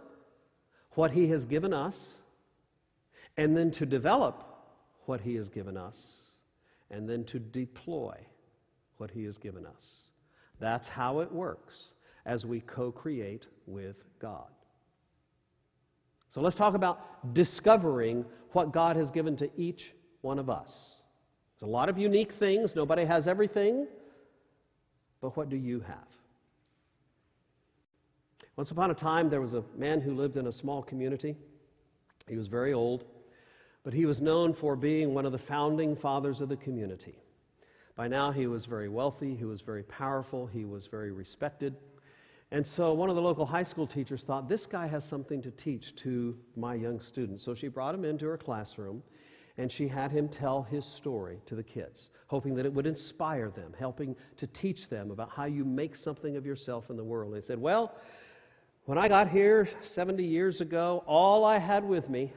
what 0.96 1.12
He 1.12 1.28
has 1.30 1.46
given 1.46 1.74
us, 1.74 2.16
and 3.38 3.56
then 3.56 3.72
to 3.72 3.86
develop 3.86 4.44
what 5.06 5.22
He 5.22 5.36
has 5.36 5.50
given 5.50 5.78
us, 5.78 6.22
and 6.90 7.10
then 7.10 7.24
to 7.26 7.40
deploy 7.40 8.16
what 8.98 9.12
He 9.12 9.24
has 9.26 9.38
given 9.38 9.66
us. 9.66 10.08
That's 10.60 10.88
how 10.88 11.20
it 11.20 11.32
works 11.32 11.94
as 12.26 12.46
we 12.46 12.62
co 12.62 12.92
create 12.92 13.48
with 13.66 14.04
God. 14.20 14.48
So 16.30 16.42
let's 16.42 16.56
talk 16.56 16.74
about 16.74 17.34
discovering 17.34 18.26
what 18.54 18.72
God 18.72 18.96
has 18.96 19.12
given 19.12 19.36
to 19.38 19.50
each 19.56 19.94
one 20.22 20.40
of 20.40 20.50
us. 20.50 21.04
There's 21.60 21.70
a 21.70 21.72
lot 21.72 21.90
of 21.90 21.98
unique 21.98 22.32
things, 22.32 22.76
nobody 22.76 23.06
has 23.06 23.28
everything, 23.28 23.88
but 25.22 25.38
what 25.38 25.50
do 25.50 25.58
you 25.58 25.82
have? 25.82 26.08
Once 28.56 28.70
upon 28.70 28.92
a 28.92 28.94
time, 28.94 29.30
there 29.30 29.42
was 29.42 29.56
a 29.56 29.64
man 29.76 30.00
who 30.00 30.14
lived 30.14 30.38
in 30.38 30.48
a 30.48 30.52
small 30.52 30.84
community. 30.84 31.36
He 32.28 32.38
was 32.38 32.48
very 32.48 32.72
old, 32.74 33.06
but 33.84 33.94
he 33.94 34.06
was 34.06 34.22
known 34.22 34.54
for 34.54 34.76
being 34.76 35.14
one 35.14 35.26
of 35.26 35.32
the 35.32 35.40
founding 35.40 35.96
fathers 35.96 36.40
of 36.40 36.50
the 36.50 36.58
community. 36.58 37.16
By 37.96 38.08
now, 38.08 38.32
he 38.32 38.48
was 38.48 38.66
very 38.66 38.90
wealthy, 38.90 39.36
he 39.36 39.46
was 39.46 39.62
very 39.62 39.84
powerful, 39.84 40.46
he 40.46 40.66
was 40.66 40.86
very 40.86 41.12
respected. 41.12 41.76
And 42.52 42.66
so, 42.66 42.94
one 42.94 43.10
of 43.10 43.16
the 43.16 43.22
local 43.22 43.48
high 43.48 43.64
school 43.64 43.88
teachers 43.88 44.24
thought, 44.24 44.48
this 44.48 44.68
guy 44.68 44.86
has 44.86 45.04
something 45.04 45.42
to 45.42 45.50
teach 45.52 45.96
to 45.98 46.38
my 46.56 46.76
young 46.76 47.00
students. 47.00 47.44
So, 47.44 47.56
she 47.56 47.68
brought 47.68 47.96
him 47.96 48.06
into 48.06 48.28
her 48.28 48.38
classroom 48.38 49.02
and 49.58 49.72
she 49.72 49.88
had 49.88 50.12
him 50.12 50.28
tell 50.28 50.64
his 50.64 50.86
story 50.86 51.40
to 51.46 51.56
the 51.56 51.64
kids, 51.64 52.10
hoping 52.28 52.56
that 52.56 52.66
it 52.66 52.74
would 52.74 52.88
inspire 52.88 53.50
them, 53.50 53.72
helping 53.78 54.16
to 54.38 54.48
teach 54.48 54.90
them 54.90 55.12
about 55.12 55.30
how 55.30 55.46
you 55.46 55.64
make 55.64 55.96
something 55.96 56.36
of 56.36 56.46
yourself 56.46 56.90
in 56.90 56.98
the 56.98 57.04
world. 57.04 57.34
They 57.34 57.42
said, 57.42 57.60
Well, 57.60 57.96
when 58.86 58.98
I 58.98 59.08
got 59.08 59.30
here 59.30 59.68
70 59.82 60.24
years 60.24 60.62
ago, 60.62 61.04
all 61.08 61.46
I 61.46 61.58
had 61.58 61.84
with 61.84 62.10
me 62.10 62.34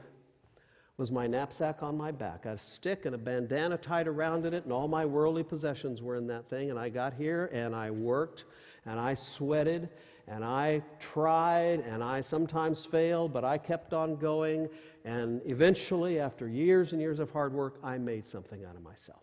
was 0.97 1.11
my 1.11 1.27
knapsack 1.27 1.83
on 1.83 1.95
my 1.95 2.11
back. 2.11 2.45
I 2.45 2.49
had 2.49 2.57
a 2.57 2.61
stick 2.61 3.05
and 3.05 3.13
a 3.13 3.17
bandana 3.17 3.77
tied 3.77 4.07
around 4.07 4.45
it, 4.45 4.63
and 4.63 4.71
all 4.71 4.87
my 4.87 5.05
worldly 5.05 5.43
possessions 5.43 6.01
were 6.01 6.15
in 6.15 6.27
that 6.27 6.49
thing. 6.49 6.71
And 6.71 6.79
I 6.79 6.89
got 6.89 7.13
here 7.13 7.49
and 7.53 7.75
I 7.75 7.91
worked 7.91 8.45
and 8.85 8.99
I 8.99 9.13
sweated 9.13 9.89
and 10.27 10.43
I 10.43 10.81
tried 10.99 11.81
and 11.81 12.03
I 12.03 12.21
sometimes 12.21 12.83
failed, 12.83 13.31
but 13.31 13.45
I 13.45 13.57
kept 13.57 13.93
on 13.93 14.15
going. 14.15 14.69
And 15.05 15.41
eventually, 15.45 16.19
after 16.19 16.47
years 16.47 16.93
and 16.93 17.01
years 17.01 17.19
of 17.19 17.31
hard 17.31 17.53
work, 17.53 17.79
I 17.83 17.97
made 17.97 18.25
something 18.25 18.65
out 18.65 18.75
of 18.75 18.81
myself. 18.81 19.21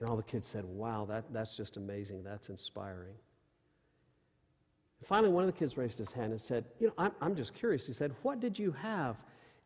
And 0.00 0.08
all 0.08 0.16
the 0.16 0.22
kids 0.22 0.46
said, 0.46 0.64
Wow, 0.64 1.06
that, 1.08 1.32
that's 1.32 1.56
just 1.56 1.76
amazing. 1.76 2.22
That's 2.24 2.48
inspiring. 2.48 3.14
Finally, 5.06 5.32
one 5.32 5.44
of 5.44 5.46
the 5.46 5.56
kids 5.56 5.76
raised 5.76 5.98
his 5.98 6.10
hand 6.10 6.32
and 6.32 6.40
said, 6.40 6.64
You 6.80 6.88
know, 6.88 6.94
I'm, 6.98 7.12
I'm 7.20 7.36
just 7.36 7.54
curious. 7.54 7.86
He 7.86 7.92
said, 7.92 8.12
What 8.22 8.40
did 8.40 8.58
you 8.58 8.72
have 8.72 9.14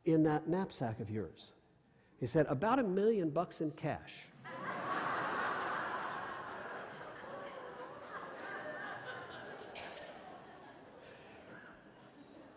in 0.05 0.23
that 0.25 0.47
knapsack 0.51 1.01
of 1.01 1.09
yours? 1.09 1.53
He 2.19 2.27
said, 2.27 2.45
About 2.51 2.79
a 2.79 2.83
million 2.83 3.31
bucks 3.31 3.63
in 3.63 3.71
cash. 3.71 4.13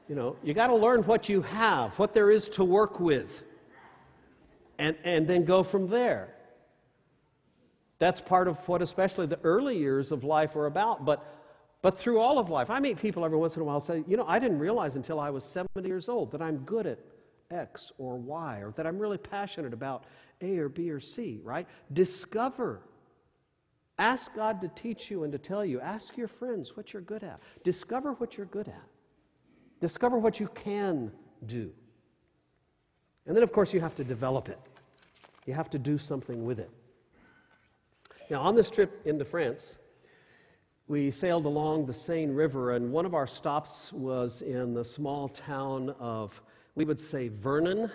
you 0.10 0.16
know, 0.16 0.36
you 0.44 0.54
got 0.54 0.68
to 0.68 0.76
learn 0.76 1.04
what 1.04 1.30
you 1.30 1.42
have, 1.42 1.98
what 1.98 2.14
there 2.14 2.30
is 2.30 2.50
to 2.50 2.66
work 2.66 3.00
with, 3.00 3.44
and, 4.78 4.98
and 5.06 5.26
then 5.26 5.46
go 5.46 5.64
from 5.64 5.88
there. 5.88 6.36
That's 8.00 8.20
part 8.20 8.50
of 8.50 8.58
what, 8.68 8.82
especially 8.82 9.26
the 9.28 9.40
early 9.46 9.78
years 9.78 10.12
of 10.12 10.26
life, 10.26 10.58
are 10.58 10.66
about. 10.66 11.06
But 11.06 11.26
but 11.84 12.00
through 12.00 12.20
all 12.20 12.40
of 12.40 12.50
life, 12.50 12.72
I 12.72 12.80
meet 12.80 12.98
people 12.98 13.24
every 13.24 13.38
once 13.38 13.56
in 13.56 13.62
a 13.62 13.66
while 13.66 13.80
say, 13.80 14.04
you 14.08 14.18
know, 14.18 14.26
I 14.28 14.40
didn't 14.40 14.58
realize 14.58 14.96
until 14.96 15.20
I 15.20 15.30
was 15.30 15.44
70 15.44 15.88
years 15.88 16.10
old 16.10 16.32
that 16.32 16.42
I'm 16.42 16.58
good 16.60 16.88
at 16.88 16.98
X 17.52 17.92
or 18.00 18.18
Y, 18.18 18.62
or 18.62 18.72
that 18.72 18.88
I'm 18.88 18.98
really 18.98 19.20
passionate 19.20 19.74
about 19.74 20.06
A 20.42 20.58
or 20.58 20.70
B 20.70 20.90
or 20.90 21.00
C, 21.00 21.40
right? 21.44 21.68
Discover 21.94 22.82
Ask 24.00 24.34
God 24.34 24.60
to 24.62 24.68
teach 24.70 25.12
you 25.12 25.24
and 25.24 25.32
to 25.32 25.38
tell 25.38 25.64
you. 25.64 25.80
Ask 25.80 26.18
your 26.18 26.28
friends 26.28 26.76
what 26.76 26.94
you're 26.94 27.02
good 27.02 27.24
at. 27.24 27.40
Discover 27.64 28.14
what 28.14 28.38
you're 28.38 28.48
good 28.48 28.68
at. 28.68 28.88
Discover 29.82 30.18
what 30.18 30.40
you 30.40 30.48
can 30.56 31.12
do. 31.46 31.72
And 33.26 33.36
then, 33.36 33.44
of 33.44 33.52
course, 33.52 33.74
you 33.74 33.80
have 33.82 33.96
to 33.96 34.04
develop 34.04 34.50
it. 34.50 34.60
You 35.46 35.54
have 35.54 35.70
to 35.72 35.80
do 35.80 35.98
something 35.98 36.44
with 36.44 36.60
it. 36.60 36.72
Now, 38.30 38.42
on 38.42 38.56
this 38.56 38.72
trip 38.72 39.02
into 39.06 39.26
France, 39.26 39.78
we 40.88 41.12
sailed 41.12 41.46
along 41.46 41.86
the 41.86 41.94
Seine 41.94 42.32
River, 42.32 42.72
and 42.72 42.92
one 42.92 43.06
of 43.06 43.14
our 43.14 43.28
stops 43.28 43.94
was 43.94 44.42
in 44.42 44.74
the 44.74 44.84
small 44.84 45.30
town 45.30 45.96
of, 46.00 46.42
we 46.76 46.84
would 46.84 47.00
say, 47.00 47.30
Vernon, 47.30 47.90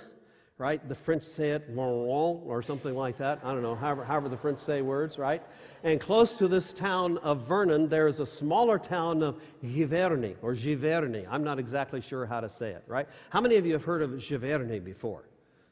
right? 0.56 0.86
The 0.88 0.94
French 0.94 1.22
say 1.22 1.50
it, 1.50 1.72
Moron 1.74 2.42
or 2.44 2.62
something 2.62 2.94
like 2.94 3.18
that. 3.18 3.40
I 3.44 3.52
don't 3.52 3.62
know, 3.62 3.74
however, 3.74 4.04
however 4.04 4.28
the 4.28 4.36
French 4.36 4.58
say 4.58 4.80
words, 4.80 5.18
right? 5.18 5.42
And 5.84 6.00
close 6.00 6.36
to 6.38 6.48
this 6.48 6.72
town 6.72 7.18
of 7.18 7.46
Vernon, 7.46 7.88
there 7.88 8.08
is 8.08 8.20
a 8.20 8.26
smaller 8.26 8.78
town 8.78 9.22
of 9.22 9.38
Giverny, 9.62 10.36
or 10.42 10.54
Giverny. 10.54 11.26
I'm 11.30 11.44
not 11.44 11.58
exactly 11.58 12.00
sure 12.00 12.26
how 12.26 12.40
to 12.40 12.48
say 12.48 12.70
it, 12.70 12.82
right? 12.86 13.06
How 13.30 13.40
many 13.40 13.56
of 13.56 13.66
you 13.66 13.74
have 13.74 13.84
heard 13.84 14.02
of 14.02 14.10
Giverny 14.12 14.82
before? 14.82 15.24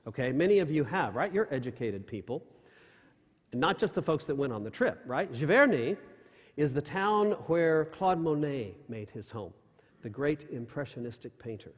Okay, 0.06 0.30
many 0.32 0.60
of 0.60 0.70
you 0.70 0.84
have, 0.84 1.16
right? 1.16 1.32
You're 1.32 1.48
educated 1.50 2.06
people. 2.06 2.44
And 3.52 3.60
not 3.60 3.78
just 3.78 3.94
the 3.94 4.02
folks 4.02 4.26
that 4.26 4.36
went 4.36 4.52
on 4.52 4.62
the 4.62 4.70
trip, 4.70 5.02
right? 5.06 5.32
Giverny 5.32 5.96
is 6.56 6.72
the 6.72 6.82
town 6.82 7.32
where 7.46 7.86
Claude 7.86 8.20
Monet 8.20 8.74
made 8.88 9.10
his 9.10 9.30
home, 9.30 9.52
the 10.02 10.08
great 10.08 10.46
impressionistic 10.50 11.38
painter. 11.38 11.72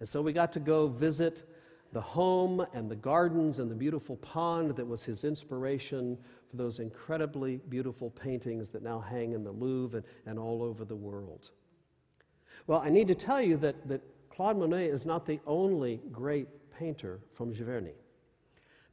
And 0.00 0.08
so 0.08 0.20
we 0.20 0.32
got 0.32 0.52
to 0.52 0.60
go 0.60 0.86
visit 0.86 1.48
the 1.92 2.00
home 2.00 2.66
and 2.74 2.90
the 2.90 2.96
gardens 2.96 3.58
and 3.58 3.70
the 3.70 3.74
beautiful 3.74 4.16
pond 4.16 4.76
that 4.76 4.86
was 4.86 5.02
his 5.02 5.24
inspiration 5.24 6.18
for 6.50 6.56
those 6.56 6.78
incredibly 6.78 7.56
beautiful 7.68 8.10
paintings 8.10 8.68
that 8.70 8.82
now 8.82 9.00
hang 9.00 9.32
in 9.32 9.42
the 9.42 9.50
Louvre 9.50 9.98
and, 9.98 10.06
and 10.26 10.38
all 10.38 10.62
over 10.62 10.84
the 10.84 10.96
world. 10.96 11.50
Well, 12.66 12.80
I 12.80 12.90
need 12.90 13.08
to 13.08 13.14
tell 13.14 13.40
you 13.40 13.56
that, 13.58 13.88
that 13.88 14.02
Claude 14.28 14.58
Monet 14.58 14.88
is 14.88 15.06
not 15.06 15.24
the 15.24 15.40
only 15.46 16.00
great 16.12 16.48
painter 16.70 17.20
from 17.32 17.54
Giverny. 17.54 17.94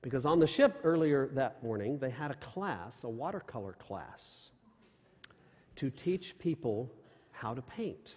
Because 0.02 0.26
on 0.26 0.40
the 0.40 0.48
ship 0.48 0.80
earlier 0.84 1.30
that 1.34 1.62
morning, 1.64 1.98
they 1.98 2.10
had 2.10 2.32
a 2.32 2.36
class, 2.36 3.04
a 3.04 3.10
watercolor 3.10 3.74
class, 3.74 4.52
to 5.76 5.90
teach 5.90 6.38
people 6.40 6.92
how 7.32 7.54
to 7.54 7.62
paint. 7.62 8.16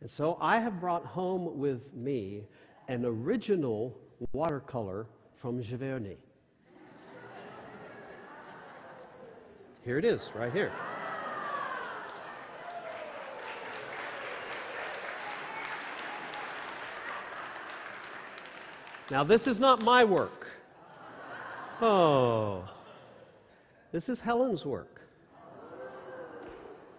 And 0.00 0.10
so 0.10 0.38
I 0.40 0.58
have 0.58 0.80
brought 0.80 1.04
home 1.04 1.58
with 1.58 1.94
me 1.94 2.44
an 2.88 3.04
original 3.04 3.98
watercolor 4.32 5.06
from 5.36 5.60
Giverny. 5.60 6.16
Here 9.84 9.98
it 9.98 10.04
is, 10.04 10.30
right 10.34 10.52
here. 10.52 10.72
Now, 19.10 19.22
this 19.22 19.46
is 19.46 19.60
not 19.60 19.82
my 19.82 20.02
work. 20.02 20.48
Oh, 21.80 22.68
this 23.92 24.08
is 24.08 24.18
Helen's 24.18 24.64
work. 24.64 24.95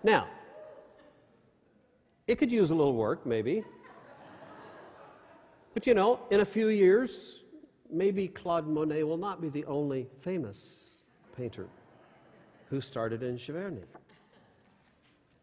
Now, 0.07 0.29
it 2.27 2.37
could 2.37 2.49
use 2.49 2.71
a 2.71 2.75
little 2.75 2.95
work, 2.95 3.25
maybe. 3.25 3.65
But 5.73 5.85
you 5.85 5.93
know, 5.93 6.21
in 6.31 6.39
a 6.39 6.45
few 6.45 6.69
years, 6.69 7.41
maybe 7.91 8.29
Claude 8.29 8.69
Monet 8.69 9.03
will 9.03 9.17
not 9.17 9.41
be 9.41 9.49
the 9.49 9.65
only 9.65 10.07
famous 10.19 10.99
painter 11.35 11.67
who 12.69 12.79
started 12.79 13.21
in 13.21 13.35
Giverny. 13.35 13.83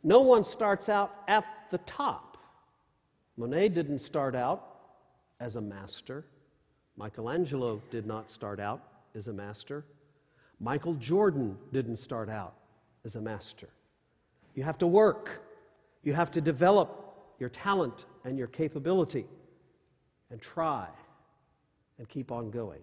No 0.02 0.22
one 0.22 0.42
starts 0.42 0.88
out 0.88 1.14
at 1.28 1.44
the 1.70 1.78
top. 1.84 2.38
Monet 3.36 3.68
didn't 3.68 3.98
start 3.98 4.34
out 4.34 4.64
as 5.40 5.56
a 5.56 5.60
master. 5.60 6.24
Michelangelo 6.96 7.82
did 7.90 8.06
not 8.06 8.30
start 8.30 8.60
out 8.60 8.82
as 9.14 9.28
a 9.28 9.32
master. 9.34 9.84
Michael 10.58 10.94
Jordan 10.94 11.58
didn't 11.70 11.98
start 11.98 12.30
out 12.30 12.54
as 13.04 13.14
a 13.14 13.20
master. 13.20 13.68
You 14.54 14.62
have 14.62 14.78
to 14.78 14.86
work, 14.86 15.42
you 16.02 16.12
have 16.12 16.30
to 16.32 16.40
develop 16.40 17.00
your 17.38 17.48
talent 17.48 18.06
and 18.24 18.38
your 18.38 18.46
capability 18.46 19.26
and 20.30 20.40
try 20.40 20.88
and 21.98 22.08
keep 22.08 22.30
on 22.30 22.50
going. 22.50 22.80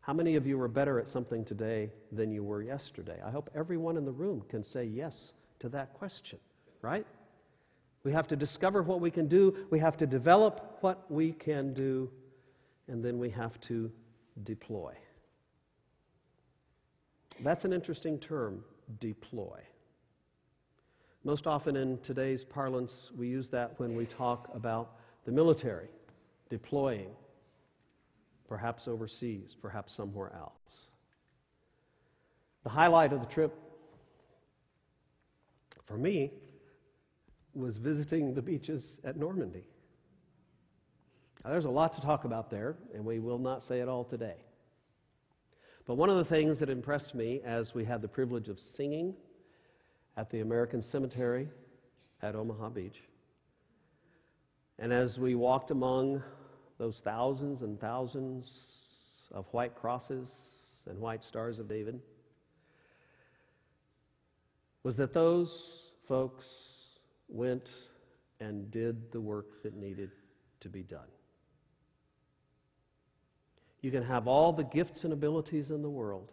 How 0.00 0.12
many 0.12 0.36
of 0.36 0.46
you 0.46 0.60
are 0.60 0.68
better 0.68 1.00
at 1.00 1.08
something 1.08 1.44
today 1.44 1.90
than 2.12 2.30
you 2.30 2.44
were 2.44 2.62
yesterday? 2.62 3.20
I 3.24 3.30
hope 3.30 3.50
everyone 3.54 3.96
in 3.96 4.04
the 4.04 4.12
room 4.12 4.42
can 4.48 4.62
say 4.62 4.84
yes 4.84 5.32
to 5.58 5.68
that 5.70 5.94
question, 5.94 6.38
right? 6.80 7.06
We 8.04 8.12
have 8.12 8.28
to 8.28 8.36
discover 8.36 8.82
what 8.82 9.00
we 9.00 9.10
can 9.10 9.26
do, 9.26 9.66
we 9.68 9.80
have 9.80 9.96
to 9.96 10.06
develop 10.06 10.78
what 10.80 11.10
we 11.10 11.32
can 11.32 11.74
do, 11.74 12.08
and 12.86 13.04
then 13.04 13.18
we 13.18 13.30
have 13.30 13.58
to 13.62 13.90
deploy. 14.44 14.94
That's 17.40 17.64
an 17.64 17.72
interesting 17.72 18.18
term, 18.20 18.62
deploy. 19.00 19.58
Most 21.26 21.48
often 21.48 21.74
in 21.74 21.98
today's 22.02 22.44
parlance, 22.44 23.10
we 23.18 23.26
use 23.26 23.48
that 23.48 23.80
when 23.80 23.96
we 23.96 24.06
talk 24.06 24.48
about 24.54 24.92
the 25.24 25.32
military 25.32 25.88
deploying, 26.50 27.08
perhaps 28.48 28.86
overseas, 28.86 29.56
perhaps 29.60 29.92
somewhere 29.92 30.32
else. 30.32 30.86
The 32.62 32.68
highlight 32.68 33.12
of 33.12 33.18
the 33.18 33.26
trip 33.26 33.58
for 35.82 35.98
me 35.98 36.30
was 37.54 37.76
visiting 37.76 38.32
the 38.32 38.42
beaches 38.42 39.00
at 39.02 39.16
Normandy. 39.16 39.64
Now, 41.42 41.50
there's 41.50 41.64
a 41.64 41.70
lot 41.70 41.92
to 41.94 42.00
talk 42.00 42.24
about 42.24 42.50
there, 42.50 42.76
and 42.94 43.04
we 43.04 43.18
will 43.18 43.40
not 43.40 43.64
say 43.64 43.80
it 43.80 43.88
all 43.88 44.04
today. 44.04 44.36
But 45.86 45.96
one 45.96 46.08
of 46.08 46.18
the 46.18 46.24
things 46.24 46.60
that 46.60 46.70
impressed 46.70 47.16
me 47.16 47.40
as 47.44 47.74
we 47.74 47.84
had 47.84 48.00
the 48.00 48.06
privilege 48.06 48.48
of 48.48 48.60
singing 48.60 49.16
at 50.16 50.30
the 50.30 50.40
American 50.40 50.80
Cemetery 50.80 51.48
at 52.22 52.34
Omaha 52.34 52.70
Beach 52.70 53.02
and 54.78 54.92
as 54.92 55.18
we 55.18 55.34
walked 55.34 55.70
among 55.70 56.22
those 56.78 57.00
thousands 57.00 57.62
and 57.62 57.80
thousands 57.80 58.52
of 59.32 59.46
white 59.52 59.74
crosses 59.74 60.30
and 60.86 60.98
white 60.98 61.24
stars 61.24 61.58
of 61.58 61.68
David, 61.68 62.00
was 64.82 64.96
that 64.96 65.12
those 65.12 65.92
folks 66.06 66.88
went 67.28 67.72
and 68.38 68.70
did 68.70 69.10
the 69.10 69.20
work 69.20 69.62
that 69.62 69.74
needed 69.74 70.10
to 70.60 70.68
be 70.68 70.82
done. 70.82 71.08
You 73.80 73.90
can 73.90 74.02
have 74.02 74.28
all 74.28 74.52
the 74.52 74.64
gifts 74.64 75.04
and 75.04 75.12
abilities 75.12 75.70
in 75.70 75.80
the 75.82 75.90
world. 75.90 76.32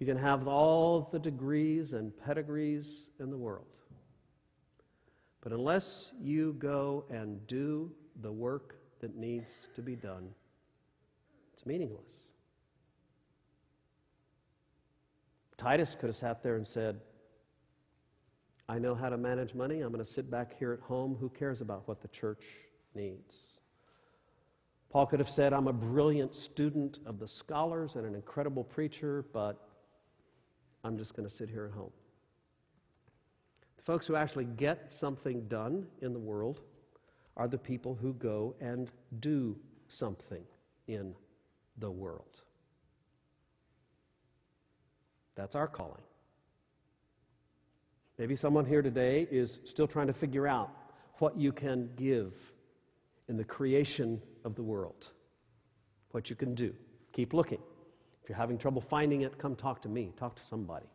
You 0.00 0.06
can 0.06 0.16
have 0.16 0.48
all 0.48 1.10
the 1.12 1.18
degrees 1.18 1.92
and 1.92 2.10
pedigrees 2.24 3.10
in 3.20 3.30
the 3.30 3.36
world. 3.36 3.66
But 5.42 5.52
unless 5.52 6.12
you 6.20 6.56
go 6.58 7.04
and 7.10 7.46
do 7.46 7.92
the 8.22 8.32
work 8.32 8.76
that 9.00 9.14
needs 9.14 9.68
to 9.76 9.82
be 9.82 9.96
done, 9.96 10.30
it's 11.52 11.66
meaningless. 11.66 12.00
Titus 15.58 15.94
could 15.94 16.06
have 16.06 16.16
sat 16.16 16.42
there 16.42 16.56
and 16.56 16.66
said, 16.66 17.00
I 18.66 18.78
know 18.78 18.94
how 18.94 19.10
to 19.10 19.18
manage 19.18 19.54
money. 19.54 19.82
I'm 19.82 19.92
going 19.92 20.02
to 20.02 20.10
sit 20.10 20.30
back 20.30 20.58
here 20.58 20.72
at 20.72 20.80
home. 20.80 21.16
Who 21.20 21.28
cares 21.28 21.60
about 21.60 21.86
what 21.86 22.00
the 22.00 22.08
church 22.08 22.44
needs? 22.94 23.58
Paul 24.90 25.04
could 25.04 25.18
have 25.18 25.28
said, 25.28 25.52
I'm 25.52 25.68
a 25.68 25.72
brilliant 25.74 26.34
student 26.34 27.00
of 27.04 27.18
the 27.18 27.28
scholars 27.28 27.96
and 27.96 28.06
an 28.06 28.14
incredible 28.14 28.64
preacher, 28.64 29.26
but 29.34 29.66
I'm 30.84 30.96
just 30.96 31.14
going 31.14 31.28
to 31.28 31.34
sit 31.34 31.48
here 31.48 31.66
at 31.66 31.72
home. 31.72 31.90
The 33.76 33.82
folks 33.82 34.06
who 34.06 34.16
actually 34.16 34.44
get 34.44 34.92
something 34.92 35.48
done 35.48 35.86
in 36.02 36.12
the 36.12 36.18
world 36.18 36.60
are 37.36 37.48
the 37.48 37.58
people 37.58 37.94
who 38.00 38.12
go 38.14 38.54
and 38.60 38.90
do 39.20 39.56
something 39.88 40.42
in 40.86 41.14
the 41.78 41.90
world. 41.90 42.42
That's 45.34 45.54
our 45.54 45.66
calling. 45.66 46.02
Maybe 48.18 48.36
someone 48.36 48.66
here 48.66 48.82
today 48.82 49.26
is 49.30 49.60
still 49.64 49.86
trying 49.86 50.08
to 50.08 50.12
figure 50.12 50.46
out 50.46 50.70
what 51.18 51.38
you 51.38 51.52
can 51.52 51.88
give 51.96 52.34
in 53.28 53.38
the 53.38 53.44
creation 53.44 54.20
of 54.44 54.54
the 54.54 54.62
world, 54.62 55.08
what 56.10 56.28
you 56.28 56.36
can 56.36 56.54
do. 56.54 56.74
Keep 57.12 57.32
looking. 57.32 57.60
You're 58.30 58.36
having 58.36 58.58
trouble 58.58 58.80
finding 58.80 59.22
it, 59.22 59.38
come 59.38 59.56
talk 59.56 59.82
to 59.82 59.88
me, 59.88 60.12
talk 60.16 60.36
to 60.36 60.42
somebody. 60.44 60.86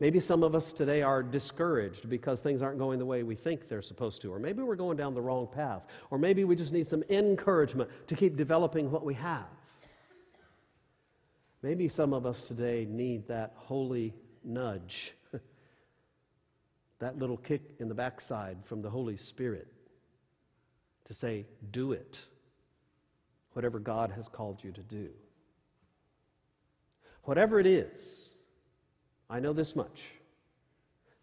Maybe 0.00 0.18
some 0.18 0.42
of 0.42 0.56
us 0.56 0.72
today 0.72 1.02
are 1.02 1.22
discouraged 1.22 2.10
because 2.10 2.40
things 2.40 2.62
aren't 2.62 2.80
going 2.80 2.98
the 2.98 3.06
way 3.06 3.22
we 3.22 3.36
think 3.36 3.68
they're 3.68 3.80
supposed 3.80 4.20
to, 4.22 4.34
or 4.34 4.40
maybe 4.40 4.60
we're 4.60 4.74
going 4.74 4.96
down 4.96 5.14
the 5.14 5.22
wrong 5.22 5.46
path, 5.46 5.86
or 6.10 6.18
maybe 6.18 6.42
we 6.42 6.56
just 6.56 6.72
need 6.72 6.88
some 6.88 7.04
encouragement 7.10 7.88
to 8.08 8.16
keep 8.16 8.36
developing 8.36 8.90
what 8.90 9.04
we 9.04 9.14
have. 9.14 9.46
Maybe 11.62 11.86
some 11.86 12.12
of 12.12 12.26
us 12.26 12.42
today 12.42 12.88
need 12.90 13.28
that 13.28 13.52
holy 13.54 14.14
nudge, 14.42 15.14
that 16.98 17.20
little 17.20 17.36
kick 17.36 17.62
in 17.78 17.86
the 17.86 17.94
backside 17.94 18.64
from 18.64 18.82
the 18.82 18.90
Holy 18.90 19.16
Spirit 19.16 19.68
to 21.04 21.14
say, 21.14 21.46
do 21.70 21.92
it, 21.92 22.18
whatever 23.52 23.78
God 23.78 24.10
has 24.10 24.26
called 24.26 24.64
you 24.64 24.72
to 24.72 24.82
do. 24.82 25.10
Whatever 27.24 27.58
it 27.58 27.66
is, 27.66 28.02
I 29.28 29.40
know 29.40 29.52
this 29.52 29.74
much 29.74 30.02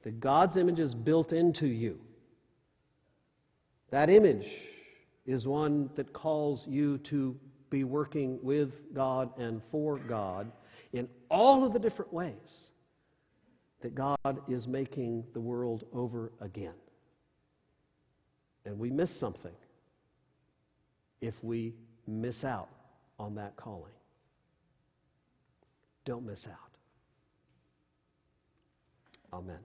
that 0.04 0.20
God's 0.20 0.58
image 0.58 0.80
is 0.80 0.96
built 0.96 1.32
into 1.32 1.68
you. 1.68 2.00
That 3.92 4.10
image 4.10 4.52
is 5.26 5.48
one 5.48 5.90
that 5.96 6.12
calls 6.12 6.68
you 6.68 6.98
to 7.00 7.38
be 7.70 7.84
working 7.84 8.40
with 8.42 8.94
God 8.94 9.38
and 9.40 9.62
for 9.64 9.98
God 9.98 10.52
in 10.92 11.08
all 11.30 11.64
of 11.64 11.74
the 11.74 11.80
different 11.80 12.12
ways 12.12 12.70
that 13.82 13.96
God 13.96 14.42
is 14.48 14.68
making 14.68 15.24
the 15.34 15.40
world 15.40 15.86
over 15.94 16.32
again. 16.42 16.74
And 18.66 18.78
we 18.78 18.90
miss 18.90 19.16
something 19.16 19.56
if 21.20 21.44
we 21.44 21.76
miss 22.08 22.44
out 22.44 22.70
on 23.20 23.36
that 23.36 23.56
calling. 23.56 23.94
Don't 26.06 26.26
miss 26.26 26.48
out. 26.48 26.56
Amen. 29.34 29.60